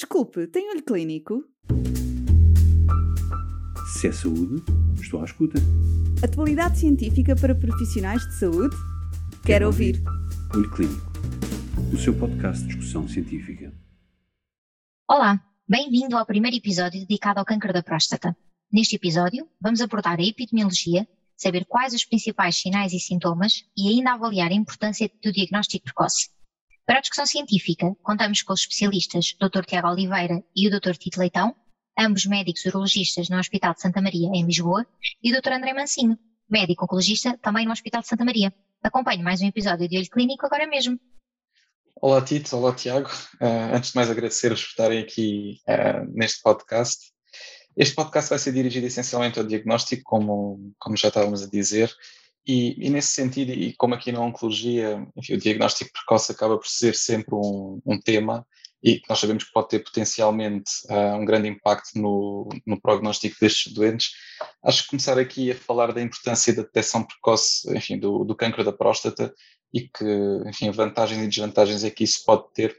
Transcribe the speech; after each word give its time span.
Desculpe, 0.00 0.46
tem 0.46 0.70
olho 0.70 0.82
clínico? 0.82 1.44
Se 3.92 4.08
é 4.08 4.12
saúde, 4.12 4.62
estou 4.98 5.20
à 5.20 5.26
escuta. 5.26 5.58
Atualidade 6.24 6.78
científica 6.78 7.36
para 7.36 7.54
profissionais 7.54 8.26
de 8.26 8.34
saúde? 8.38 8.74
Quero, 8.74 9.42
Quero 9.44 9.66
ouvir. 9.66 9.96
ouvir. 9.96 10.56
Olho 10.56 10.70
Clínico, 10.70 11.12
o 11.92 11.98
seu 11.98 12.18
podcast 12.18 12.62
de 12.62 12.68
discussão 12.68 13.06
científica. 13.06 13.74
Olá, 15.06 15.38
bem-vindo 15.68 16.16
ao 16.16 16.24
primeiro 16.24 16.56
episódio 16.56 16.98
dedicado 17.06 17.38
ao 17.38 17.44
câncer 17.44 17.74
da 17.74 17.82
próstata. 17.82 18.34
Neste 18.72 18.96
episódio, 18.96 19.46
vamos 19.60 19.82
abordar 19.82 20.18
a 20.18 20.24
epidemiologia, 20.24 21.06
saber 21.36 21.66
quais 21.66 21.92
os 21.92 22.06
principais 22.06 22.56
sinais 22.56 22.94
e 22.94 22.98
sintomas 22.98 23.66
e 23.76 23.90
ainda 23.90 24.14
avaliar 24.14 24.50
a 24.50 24.54
importância 24.54 25.10
do 25.22 25.30
diagnóstico 25.30 25.84
precoce. 25.84 26.30
Para 26.90 26.98
a 26.98 27.02
discussão 27.02 27.24
científica, 27.24 27.94
contamos 28.02 28.42
com 28.42 28.52
os 28.52 28.62
especialistas 28.62 29.36
Dr. 29.40 29.64
Tiago 29.64 29.86
Oliveira 29.86 30.42
e 30.56 30.66
o 30.66 30.70
Dr. 30.72 30.96
Tito 30.96 31.20
Leitão, 31.20 31.54
ambos 31.96 32.26
médicos 32.26 32.64
urologistas 32.64 33.28
no 33.28 33.38
Hospital 33.38 33.74
de 33.74 33.82
Santa 33.82 34.02
Maria, 34.02 34.28
em 34.34 34.44
Lisboa, 34.44 34.84
e 35.22 35.32
o 35.32 35.40
Dr. 35.40 35.52
André 35.52 35.72
Mancinho, 35.72 36.18
médico 36.50 36.86
oncologista 36.86 37.38
também 37.40 37.64
no 37.64 37.70
Hospital 37.70 38.00
de 38.00 38.08
Santa 38.08 38.24
Maria. 38.24 38.52
Acompanhe 38.82 39.22
mais 39.22 39.40
um 39.40 39.46
episódio 39.46 39.88
de 39.88 39.98
Olho 39.98 40.10
Clínico 40.10 40.44
agora 40.44 40.66
mesmo. 40.66 40.98
Olá 42.02 42.20
Tito, 42.22 42.56
olá 42.56 42.74
Tiago. 42.74 43.08
Uh, 43.40 43.72
antes 43.76 43.90
de 43.92 43.96
mais 43.96 44.10
agradecer-vos 44.10 44.64
por 44.64 44.70
estarem 44.70 44.98
aqui 44.98 45.60
uh, 45.68 46.12
neste 46.12 46.42
podcast. 46.42 47.12
Este 47.76 47.94
podcast 47.94 48.30
vai 48.30 48.38
ser 48.40 48.52
dirigido 48.52 48.88
essencialmente 48.88 49.38
ao 49.38 49.46
diagnóstico, 49.46 50.02
como, 50.04 50.74
como 50.76 50.96
já 50.96 51.06
estávamos 51.06 51.44
a 51.44 51.48
dizer, 51.48 51.94
e, 52.46 52.86
e, 52.86 52.90
nesse 52.90 53.12
sentido, 53.12 53.52
e 53.52 53.74
como 53.76 53.94
aqui 53.94 54.10
na 54.10 54.20
oncologia, 54.20 55.06
enfim, 55.16 55.34
o 55.34 55.38
diagnóstico 55.38 55.90
precoce 55.92 56.32
acaba 56.32 56.56
por 56.56 56.66
ser 56.66 56.94
sempre 56.94 57.34
um, 57.34 57.80
um 57.84 58.00
tema 58.00 58.46
e 58.82 58.98
que 58.98 59.08
nós 59.08 59.18
sabemos 59.18 59.44
que 59.44 59.52
pode 59.52 59.68
ter 59.68 59.80
potencialmente 59.80 60.70
uh, 60.88 61.16
um 61.16 61.24
grande 61.24 61.48
impacto 61.48 61.90
no, 61.96 62.48
no 62.66 62.80
prognóstico 62.80 63.36
destes 63.38 63.72
doentes, 63.74 64.12
acho 64.64 64.82
que 64.82 64.88
começar 64.88 65.18
aqui 65.18 65.50
a 65.50 65.54
falar 65.54 65.92
da 65.92 66.00
importância 66.00 66.54
da 66.54 66.62
detecção 66.62 67.04
precoce, 67.04 67.70
enfim, 67.76 67.98
do, 67.98 68.24
do 68.24 68.34
cancro 68.34 68.64
da 68.64 68.72
próstata 68.72 69.34
e 69.72 69.82
que, 69.82 70.04
enfim, 70.46 70.70
vantagens 70.70 71.22
e 71.22 71.28
desvantagens 71.28 71.84
é 71.84 71.90
que 71.90 72.04
isso 72.04 72.24
pode 72.24 72.44
ter, 72.54 72.74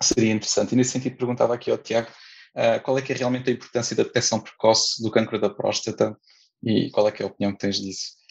seria 0.00 0.32
interessante. 0.32 0.72
E 0.72 0.76
nesse 0.76 0.90
sentido 0.90 1.16
perguntava 1.16 1.54
aqui 1.54 1.70
ao 1.70 1.78
Tiago, 1.78 2.10
uh, 2.56 2.82
qual 2.82 2.98
é 2.98 3.02
que 3.02 3.12
é 3.12 3.16
realmente 3.16 3.48
a 3.48 3.52
importância 3.52 3.94
da 3.94 4.02
detecção 4.02 4.40
precoce 4.40 5.00
do 5.00 5.10
cancro 5.10 5.40
da 5.40 5.48
próstata 5.48 6.16
e 6.64 6.90
qual 6.90 7.06
é 7.06 7.12
que 7.12 7.22
é 7.22 7.26
a 7.26 7.28
opinião 7.28 7.52
que 7.52 7.58
tens 7.58 7.80
disso? 7.80 8.21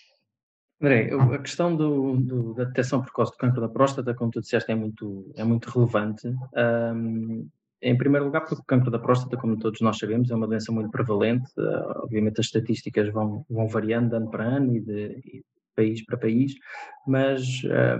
André, 0.81 1.11
a 1.13 1.37
questão 1.37 1.75
do, 1.75 2.17
do, 2.17 2.53
da 2.55 2.63
detecção 2.63 3.03
precoce 3.03 3.31
do 3.31 3.37
cancro 3.37 3.61
da 3.61 3.69
próstata, 3.69 4.15
como 4.15 4.31
tu 4.31 4.41
disseste, 4.41 4.71
é 4.71 4.75
muito, 4.75 5.31
é 5.35 5.43
muito 5.43 5.69
relevante. 5.69 6.27
Um, 6.55 7.47
em 7.83 7.95
primeiro 7.95 8.25
lugar, 8.25 8.41
porque 8.41 8.55
o 8.55 8.65
cancro 8.65 8.89
da 8.89 8.97
próstata, 8.97 9.37
como 9.37 9.59
todos 9.59 9.79
nós 9.81 9.99
sabemos, 9.99 10.31
é 10.31 10.35
uma 10.35 10.47
doença 10.47 10.71
muito 10.71 10.89
prevalente. 10.89 11.47
Uh, 11.55 12.03
obviamente, 12.03 12.39
as 12.39 12.47
estatísticas 12.47 13.13
vão, 13.13 13.45
vão 13.47 13.67
variando 13.67 14.09
de 14.09 14.15
ano 14.15 14.31
para 14.31 14.43
ano 14.43 14.75
e 14.75 14.81
de, 14.81 15.21
e 15.23 15.37
de 15.37 15.45
país 15.75 16.03
para 16.03 16.17
país, 16.17 16.53
mas 17.07 17.43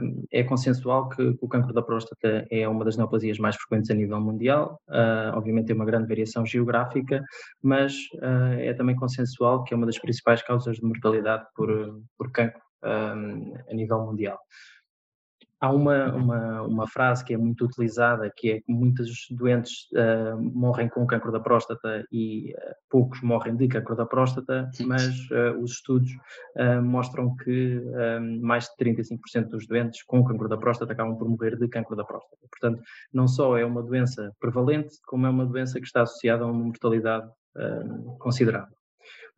um, 0.02 0.26
é 0.32 0.44
consensual 0.44 1.08
que, 1.09 1.38
o 1.40 1.48
cancro 1.48 1.74
da 1.74 1.84
próstata 1.84 2.48
é 2.50 2.68
uma 2.68 2.84
das 2.84 2.98
neoplasias 2.98 3.38
mais 3.38 3.56
frequentes 3.56 3.92
a 3.92 3.94
nível 3.94 4.20
mundial. 4.20 4.80
Uh, 4.90 5.38
obviamente, 5.38 5.68
tem 5.68 5.76
uma 5.76 5.86
grande 5.86 6.08
variação 6.08 6.46
geográfica, 6.48 7.24
mas 7.62 7.94
uh, 8.16 8.58
é 8.59 8.74
também 8.74 8.96
consensual 8.96 9.64
que 9.64 9.74
é 9.74 9.78
uma 9.78 9.86
das 9.86 10.00
principais 10.00 10.42
causas 10.42 10.78
de 10.78 10.84
mortalidade 10.84 11.46
por, 11.56 11.70
por 12.18 12.32
cancro 12.32 12.59
um, 12.84 13.54
a 13.70 13.74
nível 13.74 14.06
mundial. 14.06 14.40
Há 15.62 15.72
uma, 15.72 16.12
uma, 16.16 16.62
uma, 16.64 16.88
frase 16.88 17.24
que 17.24 17.36
é 17.36 17.38
muito 17.38 17.66
utilizada, 17.66 18.32
que 18.36 18.50
é 18.50 18.62
que 18.62 18.74
muitos 18.74 19.28
doentes 19.30 19.88
uh, 19.92 20.36
morrem 20.42 20.90
com 20.90 21.06
cancro 21.06 21.32
da 21.32 21.40
próstata 21.40 22.04
e 22.12 22.52
uh, 22.54 22.74
poucos 22.90 23.22
morrem 23.22 23.56
de 23.56 23.68
cancro 23.68 23.96
da 23.96 24.04
próstata, 24.04 24.72
mas 24.88 25.06
uh, 25.30 25.62
os 25.62 25.74
estudos 25.74 26.09
mostram 26.84 27.36
que 27.36 27.80
mais 28.42 28.66
de 28.66 28.84
35% 28.84 29.50
dos 29.50 29.68
doentes 29.68 30.02
com 30.02 30.24
cancro 30.24 30.50
da 30.50 30.58
próstata 30.58 30.94
acabam 30.94 31.16
por 31.16 31.30
morrer 31.30 31.56
de 31.56 31.68
cancro 31.68 31.96
da 31.96 32.03
próstata. 32.03 32.42
Portanto, 32.50 32.81
não 33.13 33.28
só 33.28 33.56
é 33.56 33.63
uma 33.63 33.84
doença 33.84 34.31
prevalente, 34.40 34.96
como 35.06 35.28
é 35.28 35.30
uma 35.30 35.46
doença 35.46 35.80
que 35.80 35.86
está 35.86 36.02
associada 36.02 36.44
a 36.44 36.48
uma 36.48 36.66
mortalidade 36.66 37.30
considerável. 38.18 38.81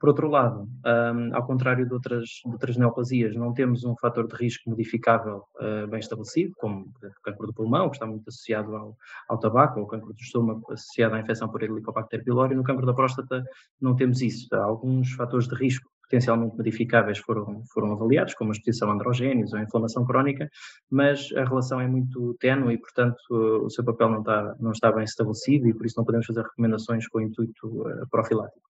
Por 0.03 0.09
outro 0.09 0.27
lado, 0.27 0.67
um, 0.85 1.33
ao 1.33 1.47
contrário 1.47 1.87
de 1.87 1.93
outras, 1.93 2.25
de 2.45 2.51
outras 2.51 2.75
neoplasias, 2.75 3.37
não 3.37 3.53
temos 3.53 3.85
um 3.85 3.95
fator 3.95 4.27
de 4.27 4.35
risco 4.35 4.69
modificável 4.69 5.45
uh, 5.61 5.87
bem 5.87 6.01
estabelecido, 6.01 6.51
como 6.57 6.81
o 6.81 7.21
câncer 7.23 7.45
do 7.45 7.53
pulmão, 7.53 7.89
que 7.89 7.95
está 7.95 8.05
muito 8.05 8.27
associado 8.27 8.75
ao, 8.75 8.97
ao 9.29 9.39
tabaco, 9.39 9.79
ou 9.79 9.85
o 9.85 9.87
câncer 9.87 10.07
do 10.07 10.19
estômago 10.19 10.73
associado 10.73 11.15
à 11.15 11.21
infecção 11.21 11.47
por 11.47 11.63
Helicobacter 11.63 12.21
pylori. 12.21 12.53
No 12.53 12.65
câncer 12.65 12.85
da 12.85 12.93
próstata 12.93 13.45
não 13.79 13.95
temos 13.95 14.21
isso. 14.21 14.53
Há 14.53 14.61
alguns 14.65 15.13
fatores 15.13 15.47
de 15.47 15.55
risco 15.55 15.89
potencialmente 16.01 16.57
modificáveis 16.57 17.19
foram, 17.19 17.63
foram 17.73 17.93
avaliados, 17.93 18.33
como 18.33 18.51
a 18.51 18.55
exposição 18.55 18.91
a 18.91 18.95
androgénios 18.95 19.53
ou 19.53 19.59
a 19.59 19.63
inflamação 19.63 20.03
crónica, 20.03 20.49
mas 20.91 21.29
a 21.37 21.45
relação 21.45 21.79
é 21.79 21.87
muito 21.87 22.35
ténue 22.41 22.73
e, 22.73 22.77
portanto, 22.77 23.21
o 23.31 23.69
seu 23.69 23.85
papel 23.85 24.09
não 24.09 24.19
está, 24.19 24.55
não 24.59 24.71
está 24.71 24.91
bem 24.91 25.05
estabelecido 25.05 25.65
e 25.65 25.73
por 25.73 25.85
isso 25.85 25.95
não 25.97 26.03
podemos 26.03 26.25
fazer 26.25 26.41
recomendações 26.41 27.07
com 27.07 27.21
intuito 27.21 27.67
uh, 27.67 28.05
profilático. 28.11 28.67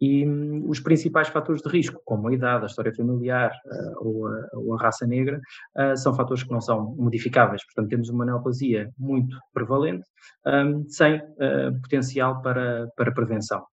E 0.00 0.26
um, 0.26 0.68
os 0.68 0.80
principais 0.80 1.28
fatores 1.28 1.60
de 1.60 1.68
risco, 1.68 2.00
como 2.04 2.28
a 2.28 2.32
idade, 2.32 2.64
a 2.64 2.66
história 2.66 2.94
familiar 2.94 3.50
uh, 3.66 4.06
ou, 4.06 4.26
a, 4.28 4.48
ou, 4.54 4.74
a, 4.74 4.78
raça 4.80 5.06
negra, 5.06 5.40
uh, 5.76 5.96
são 5.96 6.14
fatores 6.14 6.44
que 6.44 6.52
não 6.52 6.60
são 6.60 6.94
modificáveis. 6.96 7.64
Portanto, 7.64 7.90
temos 7.90 8.08
uma 8.08 8.24
neoplasia 8.24 8.90
muito 8.96 9.36
prevalente, 9.52 10.06
um, 10.46 10.88
sem 10.88 11.16
uh, 11.16 11.80
potencial 11.82 12.40
para, 12.42 12.88
para 12.96 13.12
prevenção. 13.12 13.64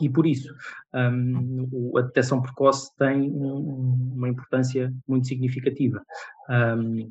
E 0.00 0.10
por 0.10 0.26
isso, 0.26 0.52
um, 0.94 1.96
a 1.96 2.02
detecção 2.02 2.42
precoce 2.42 2.94
tem 2.98 3.30
um, 3.30 4.12
uma 4.14 4.28
importância 4.28 4.92
muito 5.08 5.26
significativa. 5.26 6.02
Um, 6.50 7.10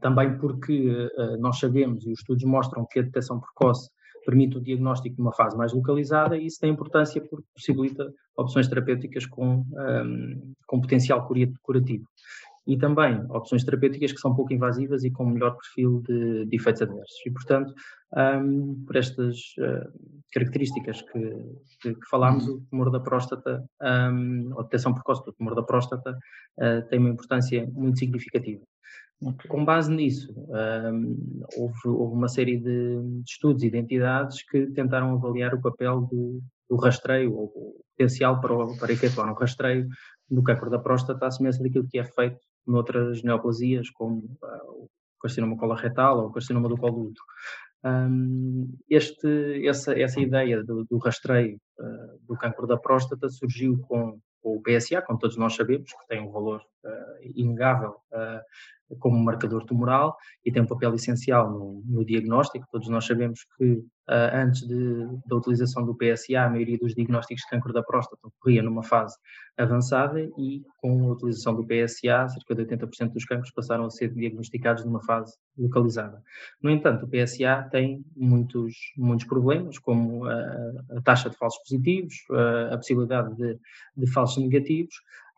também 0.00 0.38
porque 0.38 1.10
nós 1.38 1.58
sabemos, 1.58 2.06
e 2.06 2.12
os 2.12 2.18
estudos 2.18 2.42
mostram 2.44 2.86
que 2.90 3.00
a 3.00 3.02
detecção 3.02 3.38
precoce 3.38 3.90
permite 4.24 4.56
o 4.56 4.60
diagnóstico 4.60 5.16
de 5.16 5.22
uma 5.22 5.32
fase 5.32 5.56
mais 5.56 5.72
localizada 5.72 6.36
e 6.36 6.46
isso 6.46 6.60
tem 6.60 6.70
importância 6.70 7.20
porque 7.20 7.46
possibilita 7.54 8.12
opções 8.36 8.68
terapêuticas 8.68 9.26
com, 9.26 9.64
um, 9.72 10.54
com 10.66 10.80
potencial 10.80 11.26
curativo. 11.62 12.04
E 12.66 12.78
também 12.78 13.20
opções 13.28 13.62
terapêuticas 13.62 14.12
que 14.12 14.18
são 14.18 14.34
pouco 14.34 14.52
invasivas 14.52 15.04
e 15.04 15.10
com 15.10 15.26
melhor 15.26 15.54
perfil 15.56 16.02
de, 16.06 16.46
de 16.46 16.56
efeitos 16.56 16.80
adversos. 16.80 17.26
E, 17.26 17.30
portanto, 17.30 17.74
um, 18.16 18.84
por 18.86 18.96
estas 18.96 19.36
uh, 19.58 19.92
características 20.32 21.02
que, 21.02 21.20
que, 21.82 21.94
que, 21.94 22.08
falámos, 22.08 22.48
o 22.48 22.62
tumor 22.70 22.90
da 22.90 23.00
próstata, 23.00 23.62
um, 23.82 24.58
a 24.58 24.62
detecção 24.62 24.94
precoce 24.94 25.24
do 25.26 25.32
tumor 25.34 25.54
da 25.54 25.62
próstata, 25.62 26.18
uh, 26.58 26.88
tem 26.88 26.98
uma 26.98 27.10
importância 27.10 27.68
muito 27.70 27.98
significativa. 27.98 28.62
Okay. 29.22 29.48
Com 29.48 29.64
base 29.64 29.90
nisso, 29.90 30.34
um, 30.36 31.42
houve, 31.56 31.88
houve, 31.88 32.14
uma 32.14 32.28
série 32.28 32.58
de, 32.58 33.00
de 33.00 33.30
estudos 33.30 33.62
e 33.62 33.70
de 33.70 33.78
entidades 33.78 34.42
que 34.42 34.66
tentaram 34.72 35.14
avaliar 35.14 35.54
o 35.54 35.60
papel 35.60 36.02
do, 36.02 36.42
do 36.68 36.76
rastreio, 36.76 37.34
ou 37.34 37.44
o 37.46 37.84
potencial 37.96 38.40
para, 38.40 38.54
para 38.78 38.92
efetuar 38.92 39.30
um 39.30 39.34
rastreio 39.34 39.88
no 40.30 40.42
câncer 40.42 40.68
da 40.68 40.78
próstata, 40.78 41.26
à 41.26 41.30
semelhança 41.30 41.62
daquilo 41.62 41.88
que 41.88 41.98
é 41.98 42.04
feito 42.04 42.38
noutras 42.66 43.22
neoplasias, 43.22 43.90
como 43.90 44.18
uh, 44.42 44.84
o 44.84 44.88
carcinoma 45.20 45.56
coloretal 45.56 46.20
ou 46.20 46.26
o 46.28 46.32
carcinoma 46.32 46.68
do 46.68 46.76
colo 46.76 46.94
do 46.94 47.08
útero. 47.10 47.24
Um, 47.84 48.78
este, 48.88 49.66
essa, 49.66 49.92
essa 49.98 50.18
ideia 50.20 50.64
do, 50.64 50.84
do 50.84 50.98
rastreio 50.98 51.58
uh, 51.78 52.18
do 52.26 52.36
câncer 52.36 52.66
da 52.66 52.78
próstata 52.78 53.28
surgiu 53.28 53.78
com, 53.86 54.18
com, 54.42 54.56
o 54.56 54.62
PSA, 54.62 55.02
como 55.02 55.18
todos 55.18 55.36
nós 55.36 55.54
sabemos, 55.54 55.90
que 55.90 56.06
tem 56.08 56.22
um 56.22 56.32
valor 56.32 56.60
uh, 56.84 56.88
inegável 57.34 57.94
como 58.98 59.22
marcador 59.22 59.64
tumoral 59.64 60.16
e 60.44 60.52
tem 60.52 60.62
um 60.62 60.66
papel 60.66 60.94
essencial 60.94 61.50
no, 61.50 61.82
no 61.86 62.04
diagnóstico. 62.04 62.66
Todos 62.70 62.88
nós 62.88 63.04
sabemos 63.04 63.40
que 63.56 63.64
uh, 63.64 64.30
antes 64.32 64.66
de, 64.66 65.06
da 65.26 65.36
utilização 65.36 65.84
do 65.84 65.96
PSA, 65.96 66.40
a 66.40 66.50
maioria 66.50 66.78
dos 66.78 66.94
diagnósticos 66.94 67.42
de 67.42 67.50
câncer 67.50 67.72
da 67.72 67.82
próstata 67.82 68.26
ocorria 68.26 68.62
numa 68.62 68.82
fase 68.82 69.16
avançada 69.56 70.20
e 70.20 70.62
com 70.78 71.08
a 71.08 71.12
utilização 71.12 71.54
do 71.54 71.64
PSA, 71.64 72.28
cerca 72.28 72.54
de 72.54 72.64
80% 72.64 73.12
dos 73.12 73.24
cancros 73.24 73.52
passaram 73.52 73.86
a 73.86 73.90
ser 73.90 74.12
diagnosticados 74.12 74.84
numa 74.84 75.02
fase 75.02 75.34
localizada. 75.56 76.22
No 76.62 76.70
entanto, 76.70 77.06
o 77.06 77.08
PSA 77.08 77.68
tem 77.70 78.04
muitos, 78.16 78.74
muitos 78.96 79.26
problemas, 79.26 79.78
como 79.78 80.26
a, 80.26 80.34
a 80.96 81.02
taxa 81.02 81.30
de 81.30 81.36
falsos 81.36 81.62
positivos, 81.62 82.14
a, 82.30 82.74
a 82.74 82.76
possibilidade 82.76 83.34
de, 83.36 83.58
de 83.96 84.12
falsos 84.12 84.42
negativos, 84.42 84.94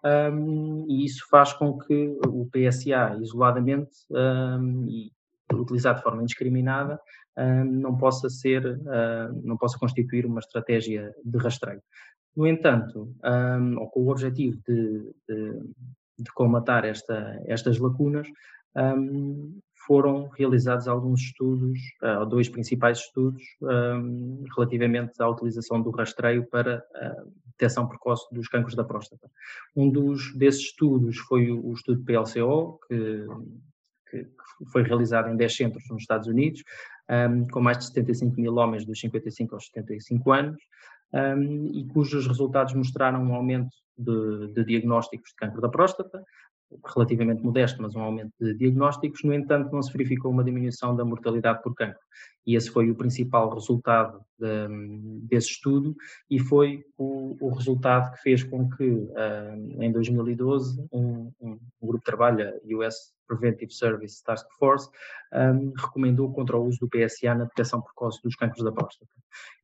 um, 0.07 0.87
e 0.89 1.05
isso 1.05 1.27
faz 1.29 1.53
com 1.53 1.79
que 1.79 2.19
o 2.27 2.47
PSA, 2.47 3.19
isoladamente 3.21 3.91
um, 4.11 4.87
e 4.89 5.13
utilizado 5.53 5.99
de 5.99 6.05
forma 6.05 6.23
indiscriminada, 6.23 7.01
um, 7.37 7.65
não 7.65 7.97
possa 7.97 8.29
ser, 8.29 8.65
uh, 8.65 9.41
não 9.43 9.57
possa 9.57 9.79
constituir 9.79 10.25
uma 10.27 10.41
estratégia 10.41 11.15
de 11.25 11.39
rastreio. 11.39 11.83
No 12.37 12.47
entanto, 12.47 13.15
ou 13.79 13.89
com 13.89 14.01
o 14.01 14.11
objetivo 14.11 14.61
de, 14.69 15.15
de, 15.27 15.61
de 16.19 16.33
colmatar 16.35 16.85
esta, 16.85 17.43
estas 17.47 17.79
lacunas, 17.79 18.29
foram 19.87 20.29
realizados 20.29 20.89
alguns 20.89 21.21
estudos, 21.21 21.79
uh, 22.03 22.27
dois 22.27 22.49
principais 22.49 22.99
estudos, 22.99 23.43
um, 23.63 24.45
relativamente 24.57 25.13
à 25.21 25.29
utilização 25.29 25.81
do 25.81 25.91
rastreio 25.91 26.45
para 26.47 26.85
a 26.95 27.25
detecção 27.51 27.87
precoce 27.87 28.27
dos 28.33 28.49
cancros 28.49 28.75
da 28.75 28.85
próstata. 28.85 29.31
Um 29.75 29.89
dos 29.89 30.35
desses 30.35 30.63
estudos 30.63 31.19
foi 31.19 31.51
o, 31.51 31.73
estudo 31.73 32.05
PLCO, 32.05 32.81
que, 32.89 33.27
que, 34.11 34.27
foi 34.73 34.83
realizado 34.83 35.29
em 35.29 35.37
10 35.37 35.57
centros 35.57 35.85
nos 35.89 36.03
Estados 36.03 36.27
Unidos, 36.27 36.63
um, 37.09 37.47
com 37.49 37.61
mais 37.61 37.79
de 37.79 37.85
75 37.87 38.41
mil 38.41 38.57
homens 38.57 38.85
dos 38.85 38.99
55 38.99 39.55
aos 39.55 39.67
75 39.67 40.33
anos, 40.33 40.63
um, 41.13 41.71
e 41.73 41.87
cujos 41.87 42.27
resultados 42.27 42.75
mostraram 42.75 43.23
um 43.23 43.35
aumento 43.35 43.71
de, 43.97 44.53
de 44.53 44.65
diagnósticos 44.65 45.31
de 45.31 45.37
cancro 45.37 45.61
da 45.61 45.69
próstata, 45.69 46.25
relativamente 46.85 47.43
modesto, 47.43 47.81
mas 47.81 47.95
um 47.95 48.01
aumento 48.01 48.33
de 48.41 48.55
diagnósticos. 48.55 49.23
No 49.23 49.33
entanto, 49.33 49.73
não 49.73 49.83
se 49.83 49.93
verificou 49.93 50.31
uma 50.31 50.45
diminuição 50.45 50.95
da 50.95 51.05
mortalidade 51.05 51.63
por 51.63 51.75
cancro. 51.75 52.01
E 52.47 52.55
esse 52.55 52.71
foi 52.71 52.91
o 52.91 52.95
principal 52.95 53.53
resultado 53.53 54.21
de, 54.39 54.69
desse 55.23 55.51
estudo 55.51 55.97
e 56.31 56.39
foi 56.39 56.85
o, 56.97 57.37
o, 57.41 57.51
resultado 57.51 58.13
que 58.13 58.23
fez 58.23 58.45
com 58.45 58.69
que, 58.71 58.85
uh, 58.85 59.83
em 59.83 59.91
2012, 59.91 60.87
um, 60.93 61.33
um, 61.41 61.51
um, 61.51 61.59
grupo 61.83 61.99
de 61.99 62.05
trabalho, 62.05 62.49
a 62.49 62.77
US 62.77 63.13
Preventive 63.27 63.73
Service 63.73 64.23
Task 64.23 64.47
Force, 64.59 64.89
um, 65.33 65.73
recomendou 65.77 66.33
contra 66.33 66.57
o 66.57 66.65
uso 66.65 66.79
do 66.81 66.89
PSA 66.89 67.35
na 67.35 67.45
detecção 67.45 67.83
precoce 67.83 68.23
dos 68.23 68.37
cancros 68.37 68.63
da 68.63 68.71
próstata. 68.71 69.11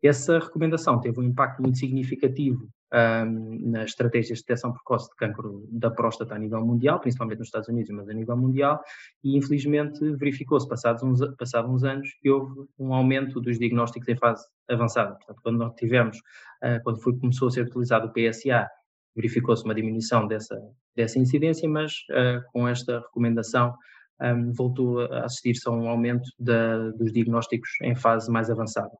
Essa 0.02 0.40
recomendação 0.40 1.00
teve 1.00 1.20
um 1.20 1.25
impacto 1.25 1.62
muito 1.62 1.78
significativo 1.78 2.69
um, 2.93 3.71
nas 3.71 3.91
estratégias 3.91 4.39
de 4.39 4.44
detecção 4.44 4.73
precoce 4.73 5.09
de 5.09 5.17
cancro 5.17 5.67
da 5.71 5.91
próstata 5.91 6.35
a 6.35 6.39
nível 6.39 6.65
mundial, 6.65 7.00
principalmente 7.00 7.39
nos 7.39 7.49
Estados 7.49 7.69
Unidos, 7.69 7.91
mas 7.91 8.09
a 8.09 8.12
nível 8.12 8.37
mundial, 8.37 8.81
e 9.25 9.37
infelizmente 9.37 9.99
verificou-se, 10.17 10.69
passados 10.69 11.03
uns, 11.03 11.21
passados 11.37 11.71
uns 11.71 11.85
anos, 11.85 12.09
que 12.21 12.31
houve 12.31 12.69
um 12.79 12.93
aumento 12.93 13.41
dos 13.41 13.59
diagnósticos 13.59 14.09
em 14.09 14.17
fase 14.17 14.44
avançada. 14.69 15.15
Portanto, 15.15 15.41
quando 15.43 15.59
nós 15.59 15.75
tivemos, 15.75 16.19
uh, 16.19 16.83
quando 16.85 17.00
foi, 17.00 17.17
começou 17.19 17.49
a 17.49 17.50
ser 17.50 17.62
utilizado 17.62 18.09
o 18.09 18.12
PSA, 18.12 18.69
verificou-se 19.17 19.65
uma 19.65 19.75
diminuição 19.75 20.27
dessa, 20.27 20.59
dessa 20.97 21.19
incidência, 21.19 21.69
mas 21.69 21.93
uh, 22.11 22.43
com 22.53 22.69
esta 22.69 23.00
recomendação 23.00 23.75
um, 24.21 24.53
voltou 24.53 25.00
a 25.00 25.25
assistir-se 25.25 25.69
a 25.69 25.73
um 25.73 25.88
aumento 25.88 26.29
da, 26.38 26.91
dos 26.91 27.12
diagnósticos 27.12 27.71
em 27.83 27.95
fase 27.95 28.31
mais 28.31 28.50
avançada. 28.50 28.93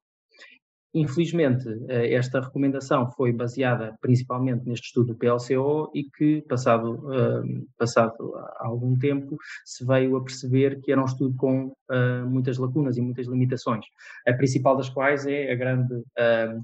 Infelizmente, 0.94 1.67
eh, 1.89 2.12
esta 2.12 2.39
recomendação 2.39 3.11
foi 3.12 3.33
baseada 3.33 3.97
principalmente 3.99 4.67
neste 4.67 4.89
estudo 4.89 5.15
do 5.15 5.17
PLCO 5.17 5.91
e 5.94 6.05
que, 6.05 6.43
passado, 6.43 7.11
ehm, 7.15 7.65
passado 7.79 8.15
algum 8.59 8.99
tempo, 8.99 9.39
se 9.65 9.87
veio 9.87 10.17
a 10.17 10.23
perceber 10.23 10.81
que 10.83 10.93
era 10.93 11.00
um 11.00 11.06
estudo 11.06 11.35
com 11.37 11.75
eh, 11.91 12.23
muitas 12.25 12.59
lacunas 12.59 12.99
e 12.99 13.00
muitas 13.00 13.27
limitações, 13.27 13.87
a 14.27 14.35
principal 14.35 14.77
das 14.77 14.91
quais 14.91 15.27
é 15.27 15.50
a 15.50 15.56
grande 15.56 16.03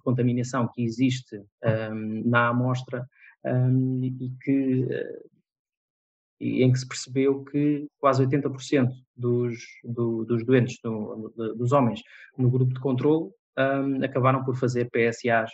contaminação 0.05 0.69
que 0.75 0.83
existe 0.85 1.41
na 2.25 2.49
amostra 2.49 3.07
e 4.03 4.31
que 4.43 4.87
em 6.41 6.73
que 6.73 6.79
se 6.79 6.87
percebeu 6.87 7.45
que 7.45 7.89
quase 7.99 8.25
80% 8.25 8.91
dos, 9.17 9.59
do, 9.83 10.25
dos 10.25 10.45
doentes, 10.45 10.79
do, 10.83 11.33
dos 11.57 11.73
homens 11.73 12.01
no 12.37 12.51
grupo 12.51 12.73
de 12.73 12.81
controle, 12.81 13.31
um, 13.59 14.05
acabaram 14.05 14.45
por 14.45 14.57
fazer 14.57 14.89
PSAs 14.91 15.51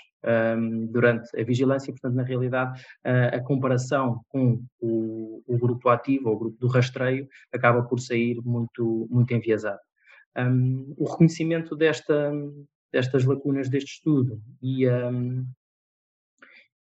um, 0.57 0.87
durante 0.87 1.29
a 1.41 1.43
vigilância, 1.43 1.93
portanto, 1.93 2.15
na 2.15 2.23
realidade, 2.23 2.81
a, 3.03 3.37
a 3.37 3.41
comparação 3.41 4.21
com 4.29 4.63
o, 4.79 5.43
o, 5.47 5.59
grupo 5.59 5.89
ativo, 5.89 6.29
ou 6.29 6.37
o 6.37 6.39
grupo 6.39 6.59
do 6.59 6.69
rastreio, 6.69 7.27
acaba 7.53 7.83
por 7.83 7.99
sair 7.99 8.37
muito, 8.45 9.09
muito 9.11 9.33
enviesado. 9.33 9.81
Um, 10.37 10.95
o 10.99 11.09
reconhecimento 11.11 11.75
desta, 11.75 12.33
destas 12.93 13.25
lacunas 13.25 13.69
deste 13.69 13.95
estudo 13.95 14.41
e, 14.61 14.85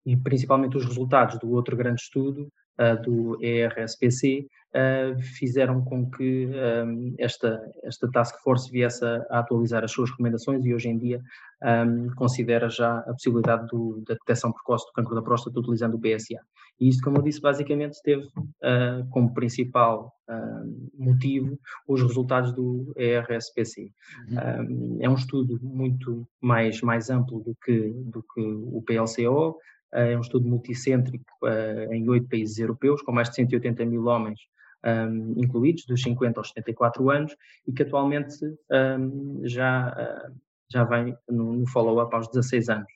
e 0.05 0.17
principalmente 0.17 0.77
os 0.77 0.85
resultados 0.85 1.39
do 1.39 1.51
outro 1.51 1.77
grande 1.77 2.01
estudo, 2.01 2.49
uh, 2.81 3.01
do 3.03 3.39
ERSPC, 3.45 4.47
uh, 4.75 5.21
fizeram 5.21 5.85
com 5.85 6.11
que 6.11 6.47
um, 6.47 7.15
esta, 7.19 7.63
esta 7.85 8.11
task 8.11 8.37
force 8.43 8.71
viesse 8.71 9.05
a, 9.05 9.25
a, 9.31 9.39
atualizar 9.41 9.85
as 9.85 9.93
suas 9.93 10.11
recomendações 10.11 10.65
e 10.65 10.75
hoje 10.75 10.89
em 10.89 10.99
dia 10.99 11.21
um, 11.63 12.09
considera 12.15 12.69
já 12.69 12.99
a 12.99 13.13
possibilidade 13.13 13.67
do, 13.69 14.03
da 14.07 14.15
detecção 14.15 14.53
precoce 14.53 14.87
do 14.87 14.93
cancro 14.93 15.15
da 15.15 15.23
próstata 15.23 15.59
utilizando 15.59 15.95
o 15.95 16.01
PSA. 16.01 16.41
E 16.81 16.89
isto, 16.89 17.03
como 17.03 17.19
eu 17.19 17.23
disse, 17.23 17.41
basicamente 17.41 18.01
teve 18.03 18.25
uh, 18.25 19.07
como 19.11 19.33
principal 19.33 20.13
uh, 20.29 20.89
motivo 20.99 21.59
os 21.87 22.03
resultados 22.03 22.53
do 22.53 22.93
ERSPC. 22.97 23.93
Uhum. 24.29 24.37
Um, 24.37 24.99
é 25.01 25.09
um 25.09 25.15
estudo 25.15 25.59
muito 25.63 26.27
mais, 26.41 26.81
mais 26.81 27.11
amplo 27.11 27.41
do 27.41 27.57
que, 27.63 27.93
do 28.07 28.23
que 28.23 28.41
o 28.41 28.83
PLCO, 28.83 29.59
é 29.95 30.17
um 30.17 30.23
estudo 30.23 30.49
multicêntrico 30.49 31.47
em 31.91 32.09
oito 32.09 32.27
países 32.27 32.59
europeus, 32.59 33.03
com 33.03 33.13
mais 33.13 33.29
de 33.29 33.35
180 33.35 33.85
mil 33.85 34.07
homens 34.07 34.41
um, 34.85 35.35
incluídos, 35.37 35.85
dos 35.87 36.03
50 36.03 36.41
aos 36.41 36.49
74 36.49 37.11
anos, 37.11 37.37
e 37.67 37.73
que 37.73 37.83
atualmente 37.83 38.37
um, 38.71 39.41
já, 39.45 39.89
uh, 39.91 40.35
já 40.71 40.85
vem 40.85 41.17
no, 41.29 41.53
no 41.55 41.67
follow-up 41.69 42.15
aos 42.15 42.29
16 42.29 42.69
anos. 42.69 42.93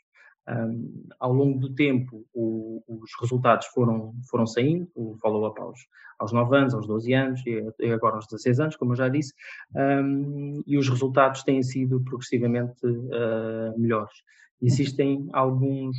Um, 0.49 1.09
ao 1.19 1.33
longo 1.33 1.59
do 1.59 1.75
tempo, 1.75 2.25
o, 2.33 2.83
os 2.87 3.11
resultados 3.21 3.67
foram, 3.67 4.15
foram 4.31 4.47
saindo, 4.47 4.89
o 4.95 5.17
follow-up 5.21 5.61
aos, 5.61 5.81
aos 6.19 6.33
9 6.33 6.57
anos, 6.57 6.75
aos 6.75 6.87
12 6.87 7.13
anos 7.13 7.43
e 7.47 7.91
agora 7.93 8.17
aos 8.17 8.27
16 8.27 8.61
anos, 8.61 8.77
como 8.77 8.93
eu 8.93 8.97
já 8.97 9.09
disse, 9.09 9.35
um, 9.75 10.63
e 10.67 10.79
os 10.79 10.89
resultados 10.89 11.43
têm 11.43 11.63
sido 11.63 12.01
progressivamente 12.01 12.87
uh, 12.87 13.79
melhores. 13.79 14.23
Existem 14.63 15.29
alguns, 15.33 15.97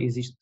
existe 0.00 0.36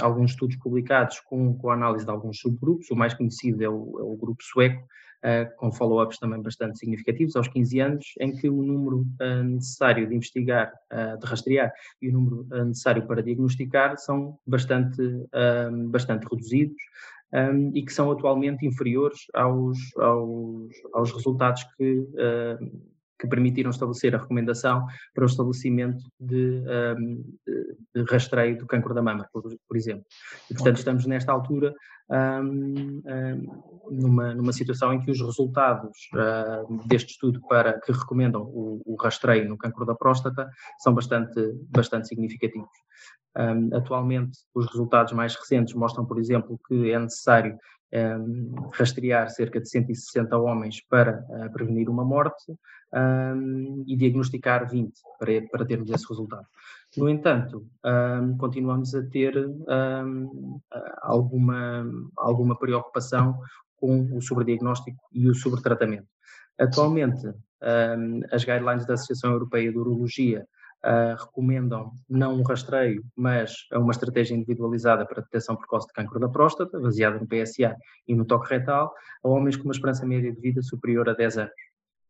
alguns 0.00 0.30
estudos 0.30 0.56
publicados 0.56 1.18
com, 1.20 1.54
com 1.56 1.70
a 1.70 1.74
análise 1.74 2.04
de 2.04 2.10
alguns 2.10 2.38
subgrupos, 2.38 2.90
o 2.90 2.96
mais 2.96 3.14
conhecido 3.14 3.64
é 3.64 3.68
o, 3.68 3.98
é 3.98 4.02
o 4.02 4.16
grupo 4.16 4.42
sueco, 4.42 4.86
uh, 5.24 5.56
com 5.56 5.72
follow-ups 5.72 6.18
também 6.18 6.40
bastante 6.40 6.78
significativos, 6.78 7.36
aos 7.36 7.48
15 7.48 7.80
anos, 7.80 8.06
em 8.20 8.32
que 8.36 8.48
o 8.48 8.62
número 8.62 9.00
uh, 9.20 9.44
necessário 9.44 10.08
de 10.08 10.14
investigar, 10.14 10.72
uh, 10.92 11.18
de 11.18 11.26
rastrear, 11.26 11.72
e 12.00 12.08
o 12.08 12.12
número 12.12 12.46
necessário 12.64 13.06
para 13.06 13.22
diagnosticar 13.22 13.98
são 13.98 14.38
bastante, 14.46 15.02
bastante 15.90 16.26
reduzidos, 16.30 16.76
um, 17.32 17.70
e 17.74 17.84
que 17.84 17.92
são 17.92 18.10
atualmente 18.10 18.66
inferiores 18.66 19.26
aos, 19.34 19.78
aos, 19.96 20.72
aos 20.92 21.12
resultados 21.12 21.64
que, 21.76 21.98
uh, 21.98 22.89
que 23.20 23.28
permitiram 23.28 23.70
estabelecer 23.70 24.14
a 24.14 24.18
recomendação 24.18 24.86
para 25.14 25.24
o 25.24 25.26
estabelecimento 25.26 26.02
de, 26.18 26.62
um, 26.98 27.24
de 27.94 28.02
rastreio 28.10 28.56
do 28.56 28.66
cancro 28.66 28.94
da 28.94 29.02
mama, 29.02 29.28
por, 29.32 29.42
por 29.42 29.76
exemplo. 29.76 30.04
E, 30.50 30.54
portanto, 30.54 30.78
estamos 30.78 31.06
nesta 31.06 31.30
altura 31.30 31.74
um, 32.10 33.02
numa, 33.90 34.34
numa 34.34 34.52
situação 34.52 34.92
em 34.92 35.00
que 35.00 35.10
os 35.10 35.20
resultados 35.20 36.08
uh, 36.14 36.88
deste 36.88 37.12
estudo 37.12 37.40
para 37.48 37.78
que 37.80 37.92
recomendam 37.92 38.42
o, 38.42 38.82
o, 38.84 38.96
rastreio 38.96 39.48
no 39.48 39.56
cancro 39.56 39.84
da 39.84 39.94
próstata 39.94 40.48
são 40.78 40.94
bastante, 40.94 41.40
bastante 41.68 42.08
significativos. 42.08 42.68
Um, 43.36 43.76
atualmente, 43.76 44.38
os 44.54 44.66
resultados 44.66 45.12
mais 45.12 45.36
recentes 45.36 45.74
mostram, 45.74 46.04
por 46.04 46.18
exemplo, 46.18 46.58
que 46.66 46.90
é 46.90 46.98
necessário 46.98 47.56
um, 47.92 48.70
rastrear 48.72 49.28
cerca 49.30 49.60
de 49.60 49.68
160 49.68 50.36
homens 50.38 50.80
para 50.88 51.24
uh, 51.28 51.52
prevenir 51.52 51.88
uma 51.88 52.04
morte 52.04 52.52
um, 52.92 53.84
e 53.86 53.96
diagnosticar 53.96 54.68
20 54.68 54.92
para, 55.18 55.42
para 55.50 55.64
termos 55.64 55.90
esse 55.90 56.06
resultado. 56.08 56.46
No 56.96 57.08
entanto, 57.08 57.66
um, 57.84 58.36
continuamos 58.36 58.94
a 58.94 59.02
ter 59.02 59.32
alguma, 61.02 61.84
alguma 62.16 62.58
preocupação 62.58 63.38
com 63.76 64.16
o 64.16 64.20
sobrediagnóstico 64.20 65.00
e 65.12 65.28
o 65.28 65.34
sobretratamento. 65.34 66.08
Atualmente, 66.58 67.32
as 68.30 68.44
guidelines 68.44 68.86
da 68.86 68.94
Associação 68.94 69.32
Europeia 69.32 69.70
de 69.70 69.78
Urologia 69.78 70.46
uh, 70.84 71.16
recomendam 71.18 71.92
não 72.08 72.34
um 72.34 72.42
rastreio, 72.42 73.04
mas 73.16 73.52
uma 73.72 73.92
estratégia 73.92 74.34
individualizada 74.34 75.06
para 75.06 75.22
detecção 75.22 75.56
precoce 75.56 75.86
de 75.88 75.92
câncer 75.92 76.18
da 76.18 76.28
próstata, 76.28 76.80
baseada 76.80 77.18
no 77.18 77.26
PSA 77.26 77.76
e 78.06 78.14
no 78.14 78.24
toque 78.24 78.50
retal, 78.50 78.92
a 79.22 79.28
homens 79.28 79.56
com 79.56 79.64
uma 79.64 79.72
esperança 79.72 80.06
média 80.06 80.32
de 80.32 80.40
vida 80.40 80.62
superior 80.62 81.08
a 81.08 81.14
10 81.14 81.38
anos. 81.38 81.52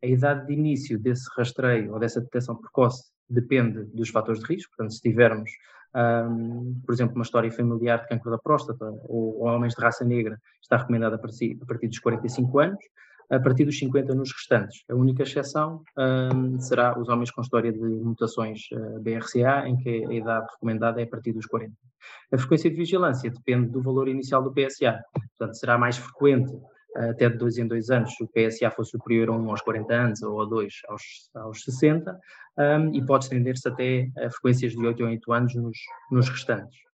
A 0.03 0.07
idade 0.07 0.47
de 0.47 0.53
início 0.55 0.99
desse 0.99 1.29
rastreio 1.37 1.93
ou 1.93 1.99
dessa 1.99 2.21
detecção 2.21 2.57
precoce 2.57 3.11
depende 3.29 3.85
dos 3.95 4.09
fatores 4.09 4.41
de 4.41 4.47
risco, 4.47 4.73
portanto, 4.75 4.95
se 4.95 5.01
tivermos, 5.03 5.51
um, 5.95 6.81
por 6.85 6.93
exemplo, 6.93 7.15
uma 7.15 7.23
história 7.23 7.51
familiar 7.51 8.01
de 8.01 8.09
câncer 8.09 8.31
da 8.31 8.39
próstata 8.39 8.87
ou, 9.05 9.41
ou 9.41 9.45
homens 9.45 9.75
de 9.75 9.83
raça 9.83 10.05
negra, 10.05 10.39
está 10.61 10.79
recomendada 10.79 11.17
a 11.17 11.19
partir 11.19 11.55
dos 11.55 11.99
45 11.99 12.59
anos, 12.59 12.85
a 13.31 13.39
partir 13.39 13.65
dos 13.65 13.79
50 13.79 14.15
nos 14.15 14.33
restantes. 14.33 14.83
A 14.91 14.95
única 14.95 15.23
exceção 15.23 15.83
um, 15.97 16.59
será 16.59 16.99
os 16.99 17.09
homens 17.09 17.31
com 17.31 17.41
história 17.41 17.73
de 17.73 17.79
mutações 17.79 18.61
uh, 18.73 19.01
BRCA, 19.01 19.69
em 19.69 19.77
que 19.77 20.05
a 20.05 20.13
idade 20.13 20.47
recomendada 20.53 21.01
é 21.01 21.05
a 21.05 21.09
partir 21.09 21.33
dos 21.33 21.47
40. 21.47 21.73
A 22.33 22.39
frequência 22.39 22.71
de 22.71 22.77
vigilância 22.77 23.31
depende 23.31 23.71
do 23.71 23.83
valor 23.83 24.09
inicial 24.09 24.43
do 24.43 24.53
PSA, 24.53 24.99
portanto, 25.13 25.57
será 25.57 25.79
mais 25.79 25.97
frequente 25.97 26.53
até 26.97 27.29
de 27.29 27.37
dois 27.37 27.57
em 27.57 27.67
dois 27.67 27.91
anos, 27.91 28.13
o 28.21 28.27
PSA 28.27 28.71
for 28.71 28.85
superior 28.85 29.29
a 29.29 29.33
1 29.33 29.51
aos 29.51 29.61
40 29.63 29.95
anos 29.95 30.23
ou 30.23 30.43
a 30.43 30.45
2 30.45 30.75
aos, 30.89 31.03
aos 31.35 31.63
60, 31.63 32.19
um, 32.59 32.95
e 32.95 33.05
pode 33.05 33.25
estender-se 33.25 33.69
até 33.69 34.09
a 34.19 34.31
frequências 34.31 34.73
de 34.73 34.85
8 34.85 35.05
a 35.05 35.07
8 35.07 35.33
anos 35.33 35.55
nos, 35.55 35.79
nos 36.11 36.29
restantes. 36.29 36.90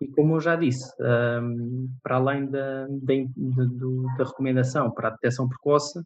E 0.00 0.08
como 0.08 0.36
eu 0.36 0.40
já 0.40 0.56
disse, 0.56 0.92
um, 1.00 1.88
para 2.02 2.16
além 2.16 2.46
da, 2.46 2.86
da, 2.86 3.14
da, 4.18 4.24
recomendação 4.24 4.90
para 4.90 5.08
a 5.08 5.10
detecção 5.12 5.48
precoce, 5.48 6.00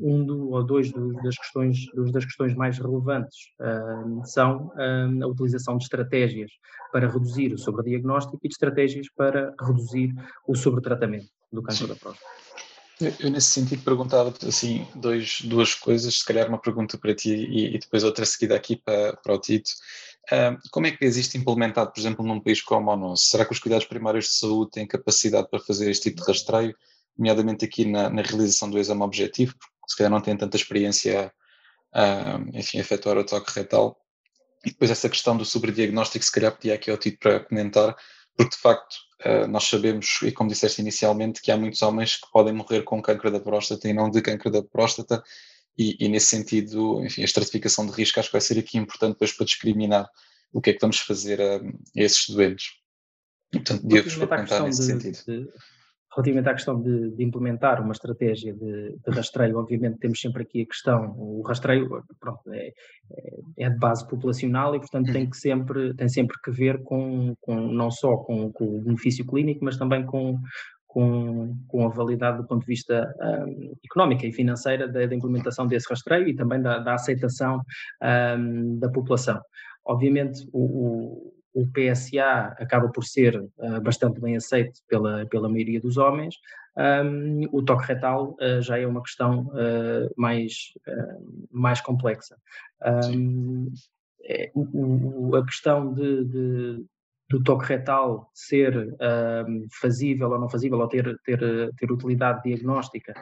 um 0.00 0.24
do, 0.24 0.50
ou 0.50 0.64
dois 0.64 0.90
do, 0.90 1.12
das, 1.22 1.36
questões, 1.36 1.78
das 2.12 2.24
questões 2.24 2.54
mais 2.54 2.78
relevantes 2.78 3.36
um, 3.60 4.24
são 4.24 4.72
um, 4.76 5.22
a 5.22 5.26
utilização 5.26 5.76
de 5.76 5.84
estratégias 5.84 6.50
para 6.90 7.08
reduzir 7.08 7.52
o 7.52 7.58
sobrediagnóstico 7.58 8.38
e 8.42 8.48
de 8.48 8.54
estratégias 8.54 9.06
para 9.14 9.54
reduzir 9.60 10.14
o 10.46 10.54
sobretratamento 10.54 11.26
do 11.52 11.62
câncer 11.62 11.86
da 11.86 11.96
próstata. 11.96 12.26
Eu, 13.20 13.30
nesse 13.30 13.48
sentido, 13.48 13.82
perguntava-te 13.82 14.46
assim, 14.46 14.86
dois, 14.94 15.40
duas 15.42 15.74
coisas, 15.74 16.18
se 16.18 16.24
calhar 16.24 16.48
uma 16.48 16.60
pergunta 16.60 16.96
para 16.96 17.14
ti 17.14 17.34
e, 17.34 17.74
e 17.74 17.78
depois 17.78 18.04
outra 18.04 18.24
seguida 18.24 18.54
aqui 18.54 18.76
para, 18.76 19.16
para 19.16 19.34
o 19.34 19.38
Tito. 19.38 19.70
Uh, 20.30 20.56
como 20.70 20.86
é 20.86 20.92
que 20.92 21.04
existe 21.04 21.36
implementado, 21.36 21.92
por 21.92 21.98
exemplo, 21.98 22.24
num 22.24 22.40
país 22.40 22.62
como 22.62 22.92
o 22.92 22.96
nosso? 22.96 23.26
Será 23.26 23.44
que 23.44 23.52
os 23.52 23.58
cuidados 23.58 23.86
primários 23.86 24.26
de 24.26 24.34
saúde 24.34 24.70
têm 24.70 24.86
capacidade 24.86 25.48
para 25.50 25.58
fazer 25.58 25.90
este 25.90 26.10
tipo 26.10 26.22
de 26.22 26.28
rastreio, 26.28 26.76
nomeadamente 27.18 27.64
aqui 27.64 27.84
na, 27.84 28.08
na 28.08 28.22
realização 28.22 28.70
do 28.70 28.78
exame 28.78 29.02
objetivo, 29.02 29.54
porque 29.58 29.90
se 29.90 29.96
calhar 29.96 30.10
não 30.10 30.20
têm 30.20 30.36
tanta 30.36 30.56
experiência 30.56 31.32
uh, 31.94 32.56
enfim, 32.56 32.78
a 32.78 32.82
efetuar 32.82 33.18
o 33.18 33.24
toque 33.24 33.52
retal? 33.52 33.98
E 34.64 34.70
depois 34.70 34.92
essa 34.92 35.08
questão 35.08 35.36
do 35.36 35.44
sobrediagnóstico, 35.44 36.24
se 36.24 36.30
calhar 36.30 36.52
pedia 36.52 36.74
aqui 36.74 36.90
ao 36.90 36.96
Tito 36.96 37.18
para 37.18 37.40
comentar, 37.40 37.96
porque 38.36 38.54
de 38.54 38.62
facto 38.62 38.94
uh, 39.24 39.46
nós 39.48 39.64
sabemos, 39.64 40.20
e 40.22 40.32
como 40.32 40.50
disseste 40.50 40.80
inicialmente, 40.80 41.40
que 41.40 41.50
há 41.50 41.56
muitos 41.56 41.82
homens 41.82 42.16
que 42.16 42.30
podem 42.30 42.52
morrer 42.52 42.82
com 42.82 43.02
câncer 43.02 43.30
da 43.30 43.40
próstata 43.40 43.88
e 43.88 43.92
não 43.92 44.10
de 44.10 44.22
câncer 44.22 44.50
da 44.50 44.62
próstata, 44.62 45.22
e, 45.76 45.96
e, 46.04 46.08
nesse 46.08 46.26
sentido, 46.26 47.02
enfim, 47.04 47.22
a 47.22 47.24
estratificação 47.24 47.86
de 47.86 47.92
risco 47.92 48.20
acho 48.20 48.28
que 48.28 48.34
vai 48.34 48.40
ser 48.40 48.58
aqui 48.58 48.76
importante 48.76 49.12
depois 49.12 49.32
para 49.32 49.46
discriminar 49.46 50.10
o 50.52 50.60
que 50.60 50.70
é 50.70 50.72
que 50.74 50.80
vamos 50.80 50.98
fazer 50.98 51.40
a, 51.40 51.56
a 51.56 51.60
esses 51.94 52.28
doentes. 52.28 52.72
Portanto, 53.50 53.86
devo-vos 53.86 54.16
comentar 54.16 54.62
nesse 54.62 54.80
de, 54.80 54.86
sentido. 54.86 55.18
De, 55.26 55.52
relativamente 56.14 56.48
à 56.48 56.52
questão 56.52 56.80
de, 56.80 57.10
de 57.10 57.24
implementar 57.24 57.82
uma 57.82 57.92
estratégia 57.92 58.52
de, 58.52 58.96
de, 58.98 59.10
rastreio, 59.10 59.58
obviamente 59.58 59.98
temos 59.98 60.20
sempre 60.20 60.42
aqui 60.42 60.62
a 60.62 60.66
questão, 60.66 61.14
o 61.16 61.42
rastreio 61.42 61.88
pronto, 62.20 62.40
é, 62.52 62.72
é, 63.58 63.70
de 63.70 63.78
base 63.78 64.06
populacional 64.06 64.74
e, 64.74 64.78
portanto, 64.78 65.12
tem, 65.12 65.28
que 65.28 65.36
sempre, 65.36 65.94
tem 65.94 66.08
sempre 66.08 66.36
que 66.44 66.50
ver 66.50 66.82
com, 66.82 67.34
com 67.40 67.54
não 67.54 67.90
só 67.90 68.16
com, 68.18 68.52
com, 68.52 68.78
o 68.78 68.82
benefício 68.82 69.26
clínico, 69.26 69.64
mas 69.64 69.78
também 69.78 70.04
com, 70.04 70.38
com, 70.86 71.56
com 71.66 71.86
a 71.86 71.88
validade 71.88 72.38
do 72.38 72.46
ponto 72.46 72.60
de 72.60 72.66
vista 72.66 73.10
um, 73.20 73.72
económico 73.84 74.26
e 74.26 74.32
financeiro 74.32 74.92
da, 74.92 75.06
da, 75.06 75.14
implementação 75.14 75.66
desse 75.66 75.88
rastreio 75.88 76.28
e 76.28 76.34
também 76.34 76.60
da, 76.60 76.78
da 76.78 76.94
aceitação 76.94 77.62
um, 78.38 78.78
da 78.78 78.90
população. 78.90 79.40
Obviamente, 79.84 80.46
o, 80.52 80.60
o, 80.60 81.32
o, 81.54 81.66
PSA 81.66 82.54
acaba 82.58 82.88
por 82.88 83.04
ser 83.04 83.36
uh, 83.36 83.80
bastante 83.80 84.20
bem 84.20 84.36
aceito 84.36 84.80
pela, 84.88 85.26
pela 85.26 85.48
maioria 85.48 85.80
dos 85.80 85.96
homens, 85.96 86.36
um, 86.76 87.44
o 87.52 87.62
toque 87.62 87.86
retal 87.86 88.36
uh, 88.40 88.62
já 88.62 88.78
é 88.78 88.86
uma 88.86 89.02
questão 89.02 89.48
uh, 89.48 90.12
mais, 90.16 90.72
mais 91.50 91.80
complexa. 91.80 92.36
É, 94.24 94.52
o, 94.54 95.34
a 95.34 95.44
questão 95.44 95.92
de, 95.92 96.24
de, 96.24 96.84
do 97.32 97.42
toque 97.42 97.64
retal 97.64 98.30
ser 98.34 98.76
um, 98.76 99.66
fazível 99.80 100.30
ou 100.30 100.38
não 100.38 100.50
fazível, 100.50 100.78
ou 100.78 100.86
ter, 100.86 101.16
ter, 101.24 101.40
ter 101.74 101.90
utilidade 101.90 102.42
diagnóstica, 102.42 103.14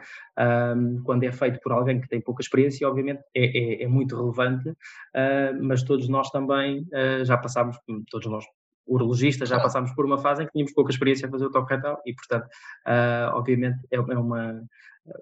um, 0.77 1.01
quando 1.05 1.23
é 1.23 1.31
feito 1.31 1.61
por 1.61 1.71
alguém 1.71 2.01
que 2.01 2.09
tem 2.09 2.21
pouca 2.21 2.43
experiência, 2.43 2.89
obviamente 2.89 3.23
é, 3.33 3.45
é, 3.45 3.85
é 3.85 3.87
muito 3.87 4.17
relevante, 4.17 4.69
uh, 4.69 5.63
mas 5.63 5.85
todos 5.85 6.09
nós 6.09 6.29
também 6.31 6.81
uh, 6.81 7.25
já 7.25 7.39
passámos, 7.39 7.79
todos 8.11 8.27
nós 8.27 8.45
urologistas, 8.85 9.49
já 9.49 9.61
passámos 9.61 9.93
por 9.95 10.05
uma 10.05 10.19
fase 10.19 10.43
em 10.43 10.47
que 10.47 10.53
tínhamos 10.53 10.73
pouca 10.73 10.91
experiência 10.91 11.29
a 11.29 11.31
fazer 11.31 11.47
o 11.47 11.51
toque 11.51 11.73
retal 11.73 12.03
e, 12.05 12.13
portanto, 12.13 12.47
uh, 12.89 13.37
obviamente 13.37 13.79
é, 13.93 13.97
é 13.97 14.19
uma 14.19 14.61